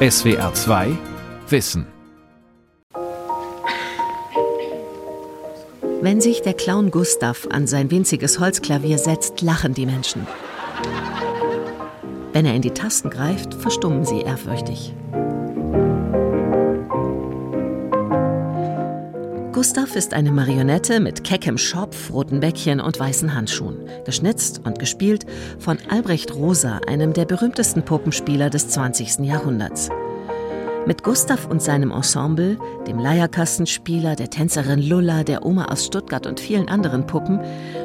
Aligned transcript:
SWR 0.00 0.54
2 0.54 0.96
Wissen. 1.48 1.84
Wenn 6.00 6.20
sich 6.20 6.40
der 6.40 6.54
Clown 6.54 6.92
Gustav 6.92 7.48
an 7.50 7.66
sein 7.66 7.90
winziges 7.90 8.38
Holzklavier 8.38 8.98
setzt, 8.98 9.42
lachen 9.42 9.74
die 9.74 9.86
Menschen. 9.86 10.24
Wenn 12.32 12.46
er 12.46 12.54
in 12.54 12.62
die 12.62 12.70
Tasten 12.70 13.10
greift, 13.10 13.54
verstummen 13.54 14.04
sie 14.04 14.20
ehrfürchtig. 14.20 14.94
Gustav 19.58 19.96
ist 19.96 20.14
eine 20.14 20.30
Marionette 20.30 21.00
mit 21.00 21.24
keckem 21.24 21.58
Schopf, 21.58 22.12
roten 22.12 22.38
Bäckchen 22.38 22.78
und 22.78 23.00
weißen 23.00 23.34
Handschuhen, 23.34 23.90
geschnitzt 24.04 24.60
und 24.62 24.78
gespielt 24.78 25.26
von 25.58 25.78
Albrecht 25.90 26.32
Rosa, 26.32 26.78
einem 26.86 27.12
der 27.12 27.24
berühmtesten 27.24 27.84
Puppenspieler 27.84 28.50
des 28.50 28.68
20. 28.68 29.26
Jahrhunderts. 29.26 29.88
Mit 30.86 31.02
Gustav 31.02 31.48
und 31.50 31.60
seinem 31.60 31.90
Ensemble, 31.90 32.56
dem 32.86 33.00
Leierkastenspieler, 33.00 34.14
der 34.14 34.30
Tänzerin 34.30 34.80
Lulla, 34.80 35.24
der 35.24 35.44
Oma 35.44 35.64
aus 35.64 35.86
Stuttgart 35.86 36.28
und 36.28 36.38
vielen 36.38 36.68
anderen 36.68 37.08
Puppen, 37.08 37.40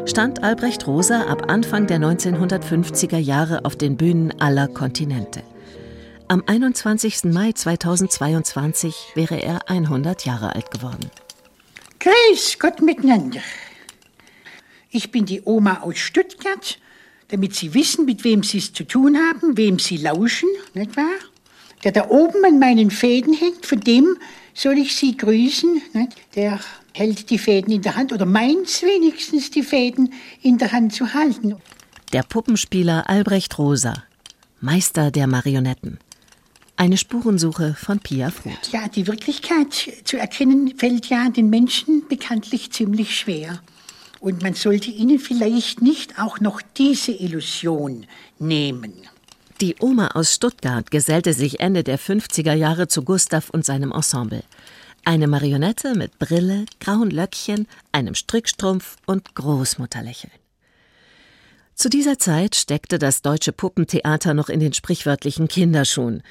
stand 0.05 0.43
Albrecht 0.43 0.85
Rosa 0.85 1.23
ab 1.23 1.49
Anfang 1.49 1.87
der 1.87 1.97
1950er 1.97 3.17
Jahre 3.17 3.65
auf 3.65 3.75
den 3.75 3.97
Bühnen 3.97 4.31
aller 4.39 4.67
Kontinente. 4.67 5.41
Am 6.27 6.43
21. 6.45 7.23
Mai 7.23 7.51
2022 7.51 9.13
wäre 9.15 9.41
er 9.41 9.71
100 9.71 10.23
Jahre 10.27 10.53
alt 10.53 10.69
geworden. 10.69 11.09
Grüß 12.03 12.59
Gott 12.59 12.81
miteinander. 12.81 13.39
Ich 14.91 15.09
bin 15.09 15.25
die 15.25 15.41
Oma 15.45 15.79
aus 15.83 15.97
Stuttgart, 15.97 16.77
damit 17.29 17.55
Sie 17.55 17.73
wissen, 17.73 18.03
mit 18.03 18.25
wem 18.25 18.43
Sie 18.43 18.57
es 18.57 18.73
zu 18.73 18.83
tun 18.83 19.17
haben, 19.17 19.55
wem 19.55 19.79
Sie 19.79 19.95
lauschen, 19.95 20.49
nicht 20.73 20.97
wahr? 20.97 21.15
Der 21.85 21.93
da 21.93 22.09
oben 22.09 22.43
an 22.43 22.59
meinen 22.59 22.91
Fäden 22.91 23.33
hängt, 23.33 23.65
von 23.65 23.79
dem 23.79 24.17
soll 24.53 24.79
ich 24.79 24.97
Sie 24.97 25.15
grüßen. 25.15 25.81
Nicht? 25.93 26.35
Der 26.35 26.59
hält 26.93 27.29
die 27.29 27.37
Fäden 27.37 27.73
in 27.73 27.81
der 27.81 27.95
Hand 27.95 28.11
oder 28.11 28.25
meint 28.25 28.81
wenigstens, 28.81 29.49
die 29.49 29.63
Fäden 29.63 30.13
in 30.41 30.57
der 30.57 30.73
Hand 30.73 30.93
zu 30.93 31.13
halten. 31.13 31.55
Der 32.11 32.23
Puppenspieler 32.23 33.09
Albrecht 33.09 33.57
Rosa, 33.57 34.03
Meister 34.59 35.09
der 35.09 35.27
Marionetten. 35.27 35.99
Eine 36.75 36.97
Spurensuche 36.97 37.75
von 37.75 37.99
Pia 37.99 38.31
Fruth. 38.31 38.71
Ja, 38.71 38.87
die 38.87 39.07
Wirklichkeit 39.07 39.73
zu 40.03 40.17
erkennen 40.17 40.73
fällt 40.77 41.07
ja 41.07 41.29
den 41.29 41.49
Menschen 41.49 42.07
bekanntlich 42.07 42.71
ziemlich 42.71 43.15
schwer. 43.15 43.61
Und 44.19 44.41
man 44.41 44.53
sollte 44.53 44.89
ihnen 44.89 45.19
vielleicht 45.19 45.81
nicht 45.81 46.19
auch 46.19 46.39
noch 46.39 46.61
diese 46.77 47.11
Illusion 47.11 48.05
nehmen. 48.39 48.93
Die 49.61 49.75
Oma 49.79 50.07
aus 50.07 50.33
Stuttgart 50.33 50.89
gesellte 50.91 51.33
sich 51.33 51.59
Ende 51.59 51.83
der 51.83 51.99
50er 51.99 52.53
Jahre 52.53 52.87
zu 52.87 53.03
Gustav 53.03 53.49
und 53.49 53.65
seinem 53.65 53.91
Ensemble. 53.91 54.43
Eine 55.05 55.27
Marionette 55.27 55.95
mit 55.95 56.17
Brille, 56.17 56.65
grauen 56.79 57.11
Löckchen, 57.11 57.67
einem 57.91 58.15
Strickstrumpf 58.15 58.95
und 59.05 59.35
Großmutterlächeln. 59.35 60.33
Zu 61.75 61.89
dieser 61.89 62.17
Zeit 62.17 62.55
steckte 62.55 62.99
das 62.99 63.21
deutsche 63.21 63.51
Puppentheater 63.51 64.33
noch 64.33 64.49
in 64.49 64.59
den 64.59 64.73
sprichwörtlichen 64.73 65.47
Kinderschuhen. 65.47 66.23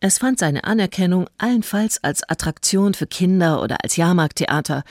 Es 0.00 0.18
fand 0.18 0.38
seine 0.38 0.62
Anerkennung 0.62 1.28
allenfalls 1.38 2.04
als 2.04 2.22
Attraktion 2.22 2.94
für 2.94 3.08
Kinder 3.08 3.60
oder 3.60 3.78
als 3.82 3.96
Jahrmarkttheater, 3.96 4.84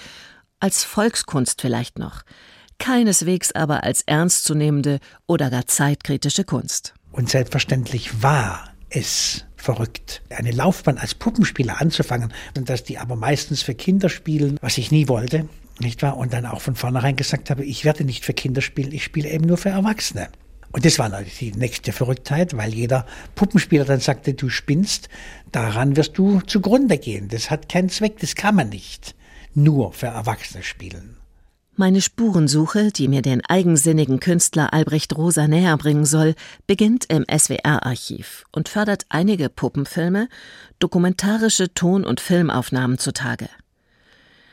als 0.59 0.83
Volkskunst 0.83 1.61
vielleicht 1.61 1.97
noch, 1.97 2.23
keineswegs 2.77 3.53
aber 3.53 3.85
als 3.85 4.02
ernstzunehmende 4.02 5.00
oder 5.25 5.50
gar 5.50 5.66
zeitkritische 5.66 6.44
Kunst. 6.44 6.94
Und 7.13 7.30
selbstverständlich 7.30 8.22
war 8.22 8.73
es 8.89 9.45
verrückt, 9.55 10.23
eine 10.30 10.52
Laufbahn 10.52 10.97
als 10.97 11.16
Puppenspieler 11.16 11.80
anzufangen 11.80 12.33
und 12.58 12.69
dass 12.69 12.83
die 12.83 12.97
aber 12.97 13.16
meistens 13.16 13.61
für 13.61 13.75
Kinder 13.75 14.09
spielen, 14.09 14.58
was 14.61 14.78
ich 14.78 14.91
nie 14.91 15.08
wollte, 15.08 15.47
nicht 15.80 16.02
wahr? 16.02 16.17
Und 16.17 16.33
dann 16.33 16.45
auch 16.45 16.59
von 16.59 16.75
vornherein 16.75 17.16
gesagt 17.16 17.50
habe, 17.50 17.63
ich 17.63 17.85
werde 17.85 18.03
nicht 18.03 18.25
für 18.25 18.34
Kinder 18.34 18.62
spielen, 18.62 18.91
ich 18.91 19.06
spiele 19.06 19.29
eben 19.29 19.45
nur 19.45 19.57
für 19.57 19.69
Erwachsene. 19.69 20.28
Und 20.77 20.85
das 20.85 20.99
war 20.99 21.09
natürlich 21.09 21.39
die 21.39 21.51
nächste 21.53 21.91
Verrücktheit, 21.91 22.55
weil 22.55 22.71
jeder 22.71 23.07
Puppenspieler 23.33 23.83
dann 23.83 23.99
sagte, 23.99 24.35
du 24.35 24.47
spinnst, 24.47 25.09
daran 25.51 25.95
wirst 25.95 26.19
du 26.19 26.39
zugrunde 26.41 26.99
gehen. 26.99 27.29
Das 27.29 27.49
hat 27.49 27.67
keinen 27.67 27.89
Zweck, 27.89 28.19
das 28.19 28.35
kann 28.35 28.53
man 28.53 28.69
nicht 28.69 29.15
nur 29.55 29.91
für 29.91 30.05
Erwachsene 30.05 30.61
spielen. 30.61 31.17
Meine 31.77 31.99
Spurensuche, 31.99 32.91
die 32.91 33.07
mir 33.07 33.23
den 33.23 33.43
eigensinnigen 33.43 34.19
Künstler 34.19 34.71
Albrecht 34.71 35.17
Rosa 35.17 35.47
näher 35.47 35.75
bringen 35.77 36.05
soll, 36.05 36.35
beginnt 36.67 37.05
im 37.05 37.25
SWR-Archiv 37.27 38.45
und 38.51 38.69
fördert 38.69 39.07
einige 39.09 39.49
Puppenfilme, 39.49 40.29
dokumentarische 40.77 41.73
Ton- 41.73 42.05
und 42.05 42.19
Filmaufnahmen 42.19 42.99
zutage. 42.99 43.49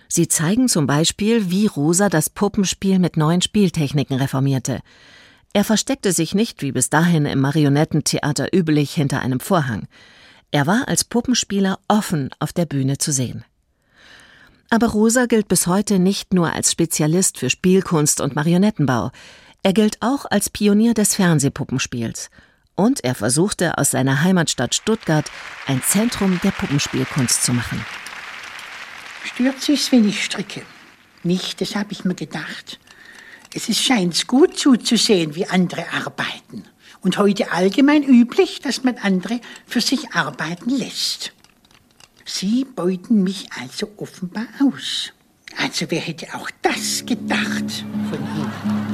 Sie 0.09 0.27
zeigen 0.29 0.71
zum 0.71 0.87
Beispiel, 0.87 1.51
wie 1.51 1.67
Rosa 1.67 2.09
das 2.09 2.31
Puppenspiel 2.31 2.99
mit 2.99 3.19
neuen 3.19 3.43
Spieltechniken 3.43 4.17
reformierte. 4.17 4.81
Er 5.55 5.65
versteckte 5.65 6.13
sich 6.13 6.35
nicht 6.35 6.63
wie 6.63 6.73
bis 6.73 6.91
dahin 6.91 7.27
im 7.27 7.41
Marionettentheater 7.41 8.49
üblich 8.53 8.93
hinter 8.93 9.21
einem 9.21 9.39
Vorhang. 9.39 9.87
Er 10.51 10.67
war 10.67 10.89
als 10.89 11.05
Puppenspieler 11.05 11.79
offen 11.89 12.31
auf 12.41 12.53
der 12.53 12.67
Bühne 12.67 12.99
zu 12.99 13.13
sehen. 13.13 13.45
Aber 14.69 14.89
Rosa 14.89 15.27
gilt 15.27 15.47
bis 15.47 15.69
heute 15.69 16.01
nicht 16.01 16.35
nur 16.35 16.53
als 16.53 16.73
Spezialist 16.73 17.39
für 17.39 17.51
Spielkunst 17.51 18.21
und 18.21 18.35
Marionettenbau, 18.35 19.13
er 19.63 19.73
gilt 19.73 19.97
auch 20.01 20.27
als 20.31 20.51
Pionier 20.51 20.93
des 20.93 21.15
Fernsehpuppenspiels. 21.15 22.31
Und 22.75 23.05
er 23.05 23.15
versuchte 23.15 23.79
aus 23.79 23.93
seiner 23.93 24.23
Heimatstadt 24.23 24.75
Stuttgart 24.75 25.31
ein 25.67 25.81
Zentrum 25.83 26.41
der 26.43 26.51
Puppenspielkunst 26.51 27.45
zu 27.45 27.53
machen. 27.53 27.85
Stört 29.23 29.63
sich's, 29.63 29.93
wenn 29.93 30.07
ich 30.07 30.25
stricke? 30.25 30.63
Nicht, 31.23 31.61
das 31.61 31.77
habe 31.77 31.93
ich 31.93 32.05
mir 32.05 32.15
gedacht. 32.15 32.79
Es 33.55 33.79
scheint 33.79 34.27
gut 34.27 34.59
zuzusehen, 34.59 35.37
wie 35.37 35.47
andere 35.47 35.85
arbeiten. 35.93 36.65
Und 37.03 37.19
heute 37.19 37.53
allgemein 37.53 38.03
üblich, 38.03 38.61
dass 38.61 38.83
man 38.83 38.97
andere 38.97 39.41
für 39.67 39.81
sich 39.81 40.13
arbeiten 40.13 40.71
lässt. 40.71 41.33
Sie 42.25 42.65
beuten 42.65 43.23
mich 43.23 43.47
also 43.61 43.89
offenbar 43.97 44.47
aus. 44.61 45.13
Also 45.57 45.87
wer 45.91 46.01
hätte 46.01 46.35
auch 46.35 46.51
das 46.63 47.07
gedacht 47.07 47.85
von 48.11 48.19
Ihnen? 48.37 48.85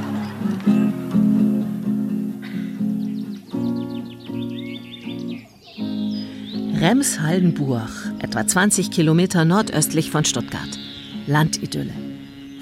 Rems-Haldenburg, 6.79 7.89
etwa 8.19 8.45
20 8.45 8.91
Kilometer 8.91 9.45
nordöstlich 9.45 10.11
von 10.11 10.25
Stuttgart. 10.25 10.79
Landidylle. 11.27 12.00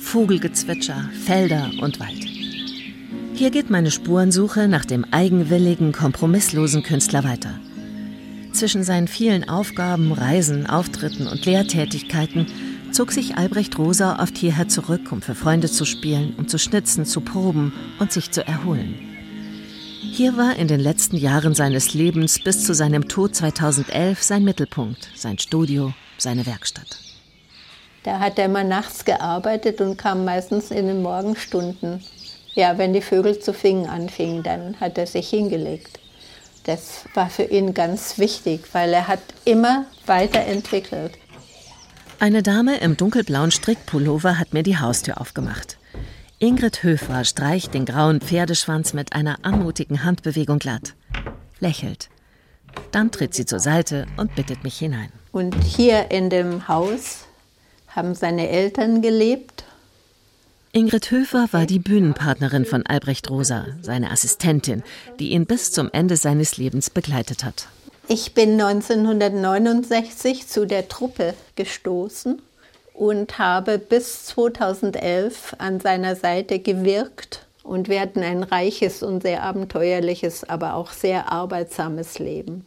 Vogelgezwitscher, 0.10 1.08
Felder 1.24 1.70
und 1.84 2.00
Wald. 2.00 2.26
Hier 3.36 3.52
geht 3.52 3.70
meine 3.70 3.92
Spurensuche 3.92 4.68
nach 4.68 4.84
dem 4.84 5.06
eigenwilligen, 5.12 5.92
kompromisslosen 5.92 6.82
Künstler 6.82 7.24
weiter. 7.24 7.60
Zwischen 8.52 8.84
seinen 8.84 9.08
vielen 9.08 9.48
Aufgaben, 9.48 10.12
Reisen, 10.12 10.66
Auftritten 10.66 11.28
und 11.28 11.46
Lehrtätigkeiten 11.46 12.48
zog 12.92 13.12
sich 13.12 13.38
Albrecht 13.38 13.78
Rosa 13.78 14.20
oft 14.20 14.36
hierher 14.36 14.68
zurück, 14.68 15.12
um 15.12 15.22
für 15.22 15.36
Freunde 15.36 15.70
zu 15.70 15.86
spielen, 15.86 16.34
um 16.38 16.48
zu 16.48 16.58
schnitzen, 16.58 17.06
zu 17.06 17.22
proben 17.22 17.72
und 18.00 18.12
sich 18.12 18.32
zu 18.32 18.44
erholen. 18.48 18.96
Hier 20.02 20.38
war 20.38 20.56
in 20.56 20.68
den 20.68 20.80
letzten 20.80 21.18
Jahren 21.18 21.54
seines 21.54 21.94
Lebens 21.94 22.44
bis 22.44 22.64
zu 22.64 22.74
seinem 22.74 23.08
Tod 23.10 23.36
2011 23.36 24.24
sein 24.24 24.44
Mittelpunkt, 24.44 25.08
sein 25.14 25.38
Studio, 25.38 25.94
seine 26.18 26.48
Werkstatt. 26.48 27.09
Da 28.04 28.20
hat 28.20 28.40
er 28.40 28.46
immer 28.46 28.64
nachts 28.64 29.06
gearbeitet 29.06 29.82
und 29.82 29.98
kam 29.98 30.26
meistens 30.26 30.72
in 30.72 30.88
den 30.88 31.02
Morgenstunden. 31.02 32.04
Ja, 32.54 32.78
wenn 32.78 32.94
die 32.94 33.02
Vögel 33.02 33.40
zu 33.40 33.54
fingen 33.54 33.88
anfingen, 33.88 34.44
dann 34.44 34.80
hat 34.80 34.98
er 34.98 35.08
sich 35.08 35.30
hingelegt. 35.30 36.00
Das 36.66 37.06
war 37.14 37.30
für 37.30 37.44
ihn 37.44 37.74
ganz 37.74 38.18
wichtig, 38.18 38.62
weil 38.74 38.94
er 38.94 39.08
hat 39.08 39.22
immer 39.46 39.86
weiterentwickelt. 40.06 41.14
Eine 42.20 42.44
Dame 42.44 42.78
im 42.80 42.98
dunkelblauen 42.98 43.52
Strickpullover 43.52 44.38
hat 44.38 44.54
mir 44.54 44.64
die 44.64 44.78
Haustür 44.78 45.22
aufgemacht. 45.22 45.78
Ingrid 46.38 46.84
Höfer 46.84 47.24
streicht 47.24 47.74
den 47.74 47.86
grauen 47.86 48.22
Pferdeschwanz 48.22 48.94
mit 48.94 49.14
einer 49.14 49.38
anmutigen 49.44 50.04
Handbewegung 50.04 50.60
glatt, 50.60 50.96
lächelt. 51.60 52.10
Dann 52.92 53.12
tritt 53.12 53.34
sie 53.34 53.46
zur 53.46 53.60
Seite 53.60 54.06
und 54.18 54.36
bittet 54.36 54.64
mich 54.64 54.78
hinein. 54.78 55.12
Und 55.32 55.56
hier 55.64 56.12
in 56.12 56.30
dem 56.30 56.68
Haus 56.68 57.26
haben 57.90 58.16
seine 58.16 58.50
Eltern 58.50 59.02
gelebt. 59.02 59.64
Ingrid 60.72 61.10
Höfer 61.10 61.48
war 61.52 61.66
die 61.66 61.80
Bühnenpartnerin 61.80 62.64
von 62.66 62.86
Albrecht 62.86 63.30
Rosa, 63.30 63.66
seine 63.82 64.12
Assistentin, 64.12 64.84
die 65.20 65.32
ihn 65.32 65.48
bis 65.48 65.72
zum 65.72 65.90
Ende 65.92 66.16
seines 66.16 66.58
Lebens 66.58 66.92
begleitet 66.92 67.44
hat. 67.44 67.68
Ich 68.08 68.34
bin 68.34 68.60
1969 68.62 70.48
zu 70.48 70.66
der 70.66 70.88
Truppe 70.88 71.34
gestoßen 71.56 72.42
und 72.94 73.40
habe 73.40 73.80
bis 73.80 74.26
2011 74.26 75.56
an 75.58 75.80
seiner 75.80 76.16
Seite 76.16 76.60
gewirkt. 76.60 77.46
Und 77.64 77.88
wir 77.88 78.02
hatten 78.02 78.22
ein 78.22 78.44
reiches 78.44 79.04
und 79.04 79.22
sehr 79.22 79.44
abenteuerliches, 79.44 80.44
aber 80.44 80.74
auch 80.74 80.92
sehr 80.92 81.32
arbeitsames 81.32 82.20
Leben. 82.20 82.66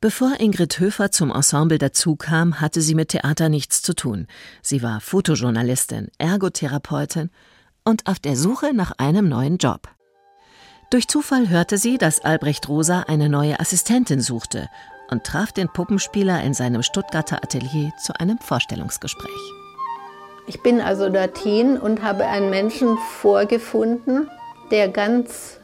Bevor 0.00 0.38
Ingrid 0.38 0.78
Höfer 0.78 1.10
zum 1.10 1.32
Ensemble 1.32 1.76
dazukam, 1.76 2.60
hatte 2.60 2.82
sie 2.82 2.94
mit 2.94 3.08
Theater 3.08 3.48
nichts 3.48 3.82
zu 3.82 3.94
tun. 3.94 4.28
Sie 4.62 4.80
war 4.80 5.00
Fotojournalistin, 5.00 6.12
Ergotherapeutin 6.18 7.30
und 7.84 8.06
auf 8.06 8.20
der 8.20 8.36
Suche 8.36 8.72
nach 8.72 8.92
einem 8.98 9.28
neuen 9.28 9.56
Job. 9.56 9.88
Durch 10.90 11.08
Zufall 11.08 11.48
hörte 11.48 11.78
sie, 11.78 11.98
dass 11.98 12.20
Albrecht 12.20 12.68
Rosa 12.68 13.06
eine 13.08 13.28
neue 13.28 13.58
Assistentin 13.58 14.20
suchte 14.20 14.68
und 15.10 15.24
traf 15.24 15.50
den 15.50 15.68
Puppenspieler 15.68 16.44
in 16.44 16.54
seinem 16.54 16.84
Stuttgarter 16.84 17.42
Atelier 17.42 17.92
zu 18.00 18.12
einem 18.20 18.38
Vorstellungsgespräch. 18.38 19.52
Ich 20.46 20.62
bin 20.62 20.80
also 20.80 21.08
dorthin 21.08 21.76
und 21.76 22.04
habe 22.04 22.24
einen 22.24 22.50
Menschen 22.50 22.98
vorgefunden, 23.20 24.30
der 24.70 24.90
ganz 24.90 25.58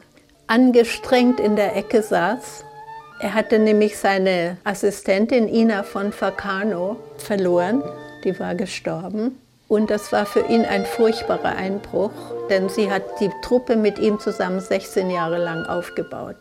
angestrengt 0.47 1.39
in 1.39 1.55
der 1.55 1.77
Ecke 1.77 2.01
saß. 2.03 2.65
Er 3.19 3.33
hatte 3.33 3.59
nämlich 3.59 3.97
seine 3.97 4.57
Assistentin 4.63 5.47
Ina 5.47 5.83
von 5.83 6.11
Facano 6.11 6.97
verloren, 7.17 7.81
die 8.23 8.37
war 8.39 8.55
gestorben. 8.55 9.39
Und 9.67 9.89
das 9.89 10.11
war 10.11 10.25
für 10.25 10.45
ihn 10.47 10.63
ein 10.63 10.85
furchtbarer 10.85 11.55
Einbruch, 11.55 12.11
denn 12.49 12.69
sie 12.69 12.91
hat 12.91 13.03
die 13.19 13.31
Truppe 13.41 13.75
mit 13.75 13.97
ihm 13.97 14.19
zusammen 14.19 14.59
16 14.59 15.09
Jahre 15.09 15.37
lang 15.37 15.65
aufgebaut. 15.65 16.35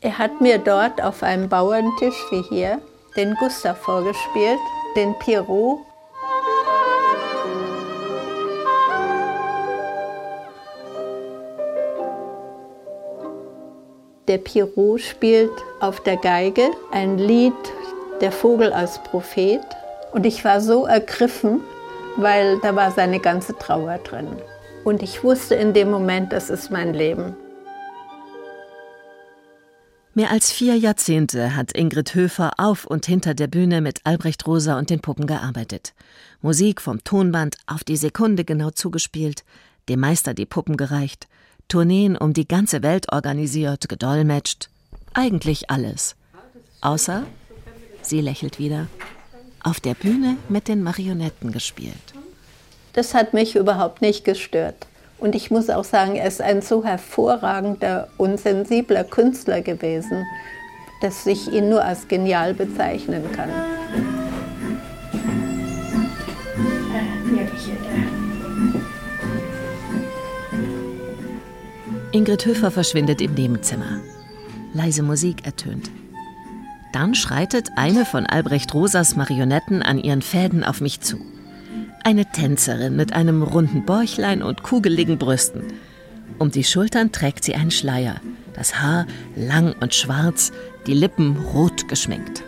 Er 0.00 0.18
hat 0.18 0.40
mir 0.40 0.58
dort 0.58 1.02
auf 1.02 1.22
einem 1.22 1.48
Bauerntisch 1.48 2.16
wie 2.30 2.42
hier 2.42 2.80
den 3.16 3.34
Gustav 3.36 3.78
vorgespielt, 3.78 4.58
den 4.96 5.14
Pierrot. 5.20 5.78
Der 14.26 14.38
Pierrot 14.38 15.02
spielt 15.02 15.50
auf 15.80 16.02
der 16.02 16.16
Geige 16.16 16.70
ein 16.90 17.18
Lied, 17.18 17.52
Der 18.22 18.32
Vogel 18.32 18.72
als 18.72 19.02
Prophet. 19.02 19.60
Und 20.12 20.24
ich 20.24 20.44
war 20.46 20.62
so 20.62 20.86
ergriffen, 20.86 21.60
weil 22.16 22.58
da 22.60 22.74
war 22.74 22.90
seine 22.90 23.20
ganze 23.20 23.54
Trauer 23.58 23.98
drin. 23.98 24.28
Und 24.82 25.02
ich 25.02 25.22
wusste 25.24 25.56
in 25.56 25.74
dem 25.74 25.90
Moment, 25.90 26.32
das 26.32 26.48
ist 26.48 26.70
mein 26.70 26.94
Leben. 26.94 27.36
Mehr 30.14 30.30
als 30.30 30.52
vier 30.52 30.76
Jahrzehnte 30.76 31.54
hat 31.54 31.76
Ingrid 31.76 32.14
Höfer 32.14 32.52
auf 32.56 32.86
und 32.86 33.04
hinter 33.04 33.34
der 33.34 33.48
Bühne 33.48 33.82
mit 33.82 34.00
Albrecht 34.04 34.46
Rosa 34.46 34.78
und 34.78 34.88
den 34.88 35.00
Puppen 35.00 35.26
gearbeitet. 35.26 35.92
Musik 36.40 36.80
vom 36.80 37.04
Tonband 37.04 37.56
auf 37.66 37.84
die 37.84 37.96
Sekunde 37.96 38.44
genau 38.44 38.70
zugespielt, 38.70 39.44
dem 39.88 40.00
Meister 40.00 40.32
die 40.32 40.46
Puppen 40.46 40.78
gereicht, 40.78 41.26
Tourneen 41.68 42.16
um 42.16 42.32
die 42.32 42.46
ganze 42.46 42.82
Welt 42.82 43.12
organisiert, 43.12 43.88
gedolmetscht. 43.88 44.68
Eigentlich 45.12 45.70
alles. 45.70 46.16
Außer, 46.80 47.24
sie 48.02 48.20
lächelt 48.20 48.58
wieder, 48.58 48.86
auf 49.62 49.80
der 49.80 49.94
Bühne 49.94 50.36
mit 50.48 50.68
den 50.68 50.82
Marionetten 50.82 51.52
gespielt. 51.52 52.14
Das 52.92 53.14
hat 53.14 53.34
mich 53.34 53.56
überhaupt 53.56 54.02
nicht 54.02 54.24
gestört. 54.24 54.86
Und 55.18 55.34
ich 55.34 55.50
muss 55.50 55.70
auch 55.70 55.84
sagen, 55.84 56.16
er 56.16 56.26
ist 56.26 56.40
ein 56.40 56.60
so 56.60 56.84
hervorragender 56.84 58.08
und 58.18 58.38
sensibler 58.38 59.04
Künstler 59.04 59.62
gewesen, 59.62 60.24
dass 61.00 61.26
ich 61.26 61.52
ihn 61.52 61.70
nur 61.70 61.84
als 61.84 62.08
genial 62.08 62.54
bezeichnen 62.54 63.30
kann. 63.32 63.50
Ingrid 72.14 72.46
Höfer 72.46 72.70
verschwindet 72.70 73.20
im 73.20 73.34
Nebenzimmer. 73.34 74.00
Leise 74.72 75.02
Musik 75.02 75.44
ertönt. 75.46 75.90
Dann 76.92 77.16
schreitet 77.16 77.70
eine 77.74 78.04
von 78.04 78.24
Albrecht 78.24 78.72
Rosas 78.72 79.16
Marionetten 79.16 79.82
an 79.82 79.98
ihren 79.98 80.22
Fäden 80.22 80.62
auf 80.62 80.80
mich 80.80 81.00
zu. 81.00 81.16
Eine 82.04 82.24
Tänzerin 82.26 82.94
mit 82.94 83.14
einem 83.14 83.42
runden 83.42 83.84
Bäuchlein 83.84 84.44
und 84.44 84.62
kugeligen 84.62 85.18
Brüsten. 85.18 85.64
Um 86.38 86.52
die 86.52 86.62
Schultern 86.62 87.10
trägt 87.10 87.42
sie 87.42 87.56
einen 87.56 87.72
Schleier, 87.72 88.20
das 88.52 88.80
Haar 88.80 89.08
lang 89.34 89.74
und 89.80 89.92
schwarz, 89.92 90.52
die 90.86 90.94
Lippen 90.94 91.36
rot 91.52 91.88
geschminkt. 91.88 92.44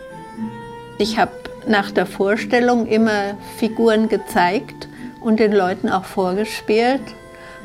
Ich 0.97 1.19
habe 1.19 1.33
nach 1.67 1.91
der 1.91 2.05
Vorstellung 2.05 2.87
immer 2.87 3.37
Figuren 3.57 4.07
gezeigt 4.07 4.87
und 5.19 5.41
den 5.41 5.51
Leuten 5.51 5.89
auch 5.89 6.05
vorgespielt. 6.05 7.01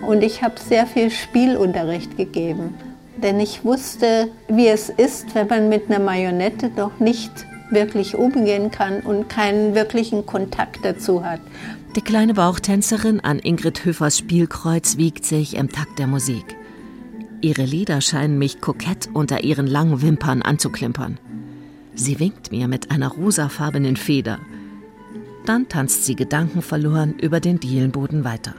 Und 0.06 0.22
ich 0.22 0.42
habe 0.42 0.54
sehr 0.58 0.86
viel 0.86 1.10
Spielunterricht 1.10 2.16
gegeben. 2.16 2.74
Denn 3.22 3.38
ich 3.40 3.64
wusste, 3.64 4.28
wie 4.48 4.68
es 4.68 4.88
ist, 4.88 5.34
wenn 5.34 5.46
man 5.46 5.68
mit 5.68 5.88
einer 5.88 6.02
Marionette 6.02 6.70
doch 6.74 6.98
nicht 6.98 7.30
wirklich 7.70 8.16
umgehen 8.16 8.70
kann 8.70 9.00
und 9.00 9.28
keinen 9.28 9.74
wirklichen 9.74 10.26
Kontakt 10.26 10.84
dazu 10.84 11.24
hat. 11.24 11.40
Die 11.96 12.00
kleine 12.00 12.34
Bauchtänzerin 12.34 13.20
an 13.20 13.38
Ingrid 13.38 13.84
Höfers 13.84 14.18
Spielkreuz 14.18 14.96
wiegt 14.96 15.24
sich 15.24 15.56
im 15.56 15.70
Takt 15.70 15.98
der 15.98 16.06
Musik. 16.06 16.56
Ihre 17.40 17.64
Lieder 17.64 18.00
scheinen 18.00 18.38
mich 18.38 18.60
kokett 18.60 19.08
unter 19.12 19.44
ihren 19.44 19.66
langen 19.66 20.00
Wimpern 20.00 20.42
anzuklimpern. 20.42 21.18
Sie 21.94 22.18
winkt 22.18 22.50
mir 22.50 22.68
mit 22.68 22.90
einer 22.90 23.08
rosafarbenen 23.08 23.96
Feder. 23.96 24.38
Dann 25.44 25.68
tanzt 25.68 26.04
sie 26.04 26.14
gedankenverloren 26.14 27.18
über 27.18 27.40
den 27.40 27.60
Dielenboden 27.60 28.24
weiter. 28.24 28.54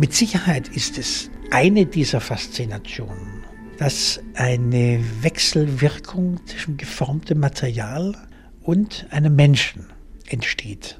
Mit 0.00 0.14
Sicherheit 0.14 0.66
ist 0.68 0.96
es 0.96 1.28
eine 1.50 1.84
dieser 1.84 2.22
Faszinationen, 2.22 3.44
dass 3.76 4.18
eine 4.32 5.04
Wechselwirkung 5.20 6.40
zwischen 6.46 6.78
geformtem 6.78 7.38
Material 7.38 8.16
und 8.62 9.06
einem 9.10 9.36
Menschen 9.36 9.84
entsteht. 10.26 10.98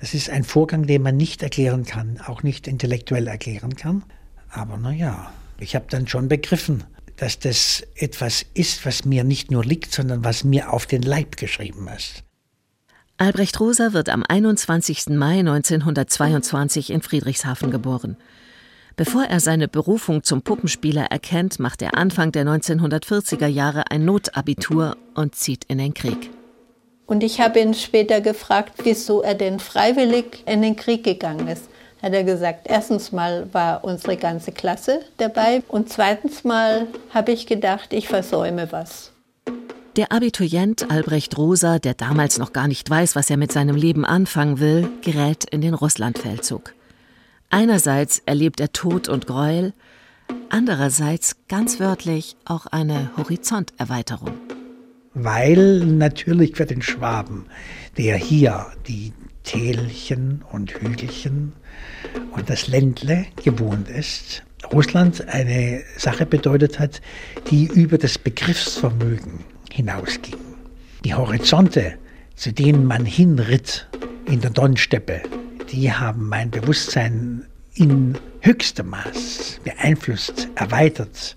Das 0.00 0.14
ist 0.14 0.30
ein 0.30 0.44
Vorgang, 0.44 0.86
den 0.86 1.02
man 1.02 1.18
nicht 1.18 1.42
erklären 1.42 1.84
kann, 1.84 2.22
auch 2.24 2.42
nicht 2.42 2.66
intellektuell 2.66 3.26
erklären 3.26 3.76
kann. 3.76 4.02
Aber 4.48 4.78
naja, 4.78 5.30
ich 5.60 5.74
habe 5.74 5.84
dann 5.90 6.08
schon 6.08 6.28
begriffen, 6.28 6.84
dass 7.16 7.38
das 7.38 7.82
etwas 7.96 8.46
ist, 8.54 8.86
was 8.86 9.04
mir 9.04 9.24
nicht 9.24 9.50
nur 9.50 9.62
liegt, 9.62 9.92
sondern 9.92 10.24
was 10.24 10.42
mir 10.44 10.72
auf 10.72 10.86
den 10.86 11.02
Leib 11.02 11.36
geschrieben 11.36 11.86
ist. 11.94 12.24
Albrecht 13.18 13.60
Rosa 13.60 13.92
wird 13.92 14.08
am 14.08 14.24
21. 14.26 15.08
Mai 15.08 15.40
1922 15.40 16.88
in 16.88 17.02
Friedrichshafen 17.02 17.70
geboren. 17.70 18.16
Bevor 18.98 19.22
er 19.22 19.38
seine 19.38 19.68
Berufung 19.68 20.24
zum 20.24 20.42
Puppenspieler 20.42 21.04
erkennt, 21.04 21.60
macht 21.60 21.82
er 21.82 21.96
Anfang 21.96 22.32
der 22.32 22.44
1940er 22.44 23.46
Jahre 23.46 23.92
ein 23.92 24.04
Notabitur 24.04 24.96
und 25.14 25.36
zieht 25.36 25.62
in 25.68 25.78
den 25.78 25.94
Krieg. 25.94 26.30
Und 27.06 27.22
ich 27.22 27.40
habe 27.40 27.60
ihn 27.60 27.74
später 27.74 28.20
gefragt, 28.20 28.72
wieso 28.82 29.22
er 29.22 29.36
denn 29.36 29.60
freiwillig 29.60 30.42
in 30.46 30.62
den 30.62 30.74
Krieg 30.74 31.04
gegangen 31.04 31.46
ist. 31.46 31.68
Hat 32.02 32.12
er 32.12 32.24
gesagt, 32.24 32.66
erstens 32.68 33.12
mal 33.12 33.48
war 33.52 33.84
unsere 33.84 34.16
ganze 34.16 34.50
Klasse 34.50 35.02
dabei 35.18 35.62
und 35.68 35.88
zweitens 35.88 36.42
mal 36.42 36.88
habe 37.10 37.30
ich 37.30 37.46
gedacht, 37.46 37.92
ich 37.92 38.08
versäume 38.08 38.72
was. 38.72 39.12
Der 39.94 40.10
Abiturient 40.10 40.90
Albrecht 40.90 41.38
Rosa, 41.38 41.78
der 41.78 41.94
damals 41.94 42.38
noch 42.38 42.52
gar 42.52 42.66
nicht 42.66 42.90
weiß, 42.90 43.14
was 43.14 43.30
er 43.30 43.36
mit 43.36 43.52
seinem 43.52 43.76
Leben 43.76 44.04
anfangen 44.04 44.58
will, 44.58 44.88
gerät 45.02 45.44
in 45.44 45.60
den 45.60 45.74
Russlandfeldzug. 45.74 46.74
Einerseits 47.50 48.22
erlebt 48.26 48.60
er 48.60 48.72
Tod 48.72 49.08
und 49.08 49.26
Gräuel, 49.26 49.72
andererseits 50.50 51.36
ganz 51.48 51.80
wörtlich 51.80 52.36
auch 52.44 52.66
eine 52.66 53.10
Horizonterweiterung 53.16 54.32
weil 55.24 55.80
natürlich 55.80 56.56
für 56.56 56.66
den 56.66 56.82
Schwaben, 56.82 57.46
der 57.96 58.16
hier 58.16 58.66
die 58.86 59.12
Tälchen 59.42 60.44
und 60.52 60.72
Hügelchen 60.74 61.52
und 62.32 62.50
das 62.50 62.68
Ländle 62.68 63.26
gewohnt 63.42 63.88
ist, 63.88 64.42
Russland 64.72 65.26
eine 65.28 65.82
Sache 65.96 66.26
bedeutet 66.26 66.78
hat, 66.78 67.00
die 67.50 67.66
über 67.66 67.98
das 67.98 68.18
Begriffsvermögen 68.18 69.44
hinausging. 69.72 70.36
Die 71.04 71.14
Horizonte, 71.14 71.94
zu 72.34 72.52
denen 72.52 72.84
man 72.84 73.04
hinritt 73.04 73.88
in 74.26 74.40
der 74.40 74.50
Donsteppe, 74.50 75.22
die 75.72 75.92
haben 75.92 76.28
mein 76.28 76.50
Bewusstsein 76.50 77.46
in 77.74 78.16
höchstem 78.40 78.90
Maß 78.90 79.60
beeinflusst, 79.64 80.48
erweitert. 80.54 81.36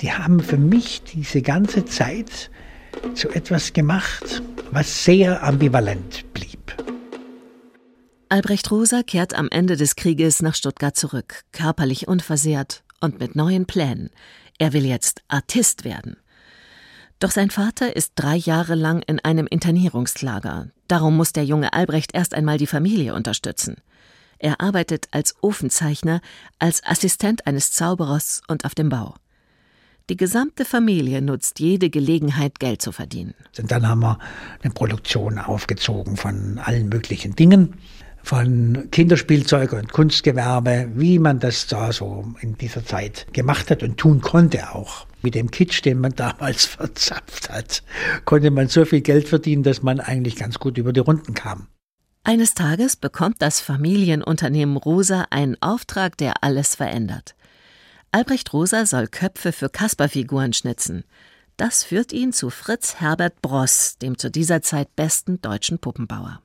Die 0.00 0.12
haben 0.12 0.40
für 0.40 0.56
mich 0.56 1.02
diese 1.02 1.42
ganze 1.42 1.84
Zeit 1.84 2.50
zu 3.14 3.28
etwas 3.30 3.72
gemacht, 3.72 4.42
was 4.70 5.04
sehr 5.04 5.42
ambivalent 5.42 6.32
blieb. 6.32 6.74
Albrecht 8.28 8.70
Rosa 8.70 9.02
kehrt 9.02 9.34
am 9.34 9.48
Ende 9.50 9.76
des 9.76 9.96
Krieges 9.96 10.42
nach 10.42 10.54
Stuttgart 10.54 10.96
zurück, 10.96 11.42
körperlich 11.52 12.08
unversehrt 12.08 12.84
und 13.00 13.18
mit 13.18 13.34
neuen 13.34 13.66
Plänen. 13.66 14.10
Er 14.58 14.72
will 14.72 14.86
jetzt 14.86 15.22
Artist 15.28 15.84
werden. 15.84 16.16
Doch 17.20 17.30
sein 17.30 17.50
Vater 17.50 17.94
ist 17.94 18.12
drei 18.14 18.34
Jahre 18.34 18.74
lang 18.74 19.02
in 19.02 19.20
einem 19.20 19.46
Internierungslager. 19.46 20.68
Darum 20.88 21.18
muss 21.18 21.34
der 21.34 21.44
junge 21.44 21.74
Albrecht 21.74 22.14
erst 22.14 22.32
einmal 22.32 22.56
die 22.56 22.66
Familie 22.66 23.14
unterstützen. 23.14 23.76
Er 24.38 24.62
arbeitet 24.62 25.08
als 25.10 25.34
Ofenzeichner, 25.42 26.22
als 26.58 26.82
Assistent 26.82 27.46
eines 27.46 27.72
Zauberers 27.72 28.40
und 28.48 28.64
auf 28.64 28.74
dem 28.74 28.88
Bau. 28.88 29.14
Die 30.08 30.16
gesamte 30.16 30.64
Familie 30.64 31.20
nutzt 31.20 31.60
jede 31.60 31.90
Gelegenheit, 31.90 32.58
Geld 32.58 32.80
zu 32.80 32.90
verdienen. 32.90 33.34
Und 33.58 33.70
dann 33.70 33.86
haben 33.86 34.00
wir 34.00 34.18
eine 34.62 34.72
Produktion 34.72 35.38
aufgezogen 35.38 36.16
von 36.16 36.58
allen 36.58 36.88
möglichen 36.88 37.36
Dingen, 37.36 37.74
von 38.22 38.88
Kinderspielzeug 38.90 39.74
und 39.74 39.92
Kunstgewerbe, 39.92 40.88
wie 40.94 41.18
man 41.18 41.38
das 41.38 41.66
da 41.66 41.92
so 41.92 42.34
in 42.40 42.56
dieser 42.56 42.84
Zeit 42.84 43.26
gemacht 43.34 43.70
hat 43.70 43.82
und 43.82 43.98
tun 43.98 44.22
konnte 44.22 44.74
auch. 44.74 45.06
Mit 45.22 45.34
dem 45.34 45.50
Kitsch, 45.50 45.84
den 45.84 46.00
man 46.00 46.12
damals 46.16 46.66
verzapft 46.66 47.50
hat, 47.50 47.82
konnte 48.24 48.50
man 48.50 48.68
so 48.68 48.84
viel 48.84 49.00
Geld 49.00 49.28
verdienen, 49.28 49.62
dass 49.62 49.82
man 49.82 50.00
eigentlich 50.00 50.36
ganz 50.36 50.58
gut 50.58 50.78
über 50.78 50.92
die 50.92 51.00
Runden 51.00 51.34
kam. 51.34 51.68
Eines 52.22 52.54
Tages 52.54 52.96
bekommt 52.96 53.40
das 53.40 53.60
Familienunternehmen 53.60 54.76
Rosa 54.76 55.26
einen 55.30 55.56
Auftrag, 55.62 56.18
der 56.18 56.44
alles 56.44 56.74
verändert. 56.74 57.34
Albrecht 58.12 58.52
Rosa 58.52 58.86
soll 58.86 59.06
Köpfe 59.06 59.52
für 59.52 59.70
Kasperfiguren 59.70 60.52
schnitzen. 60.52 61.04
Das 61.56 61.84
führt 61.84 62.12
ihn 62.12 62.32
zu 62.32 62.50
Fritz 62.50 62.96
Herbert 62.96 63.40
Bross, 63.40 63.96
dem 63.98 64.18
zu 64.18 64.30
dieser 64.30 64.62
Zeit 64.62 64.94
besten 64.96 65.40
deutschen 65.40 65.78
Puppenbauer. 65.78 66.42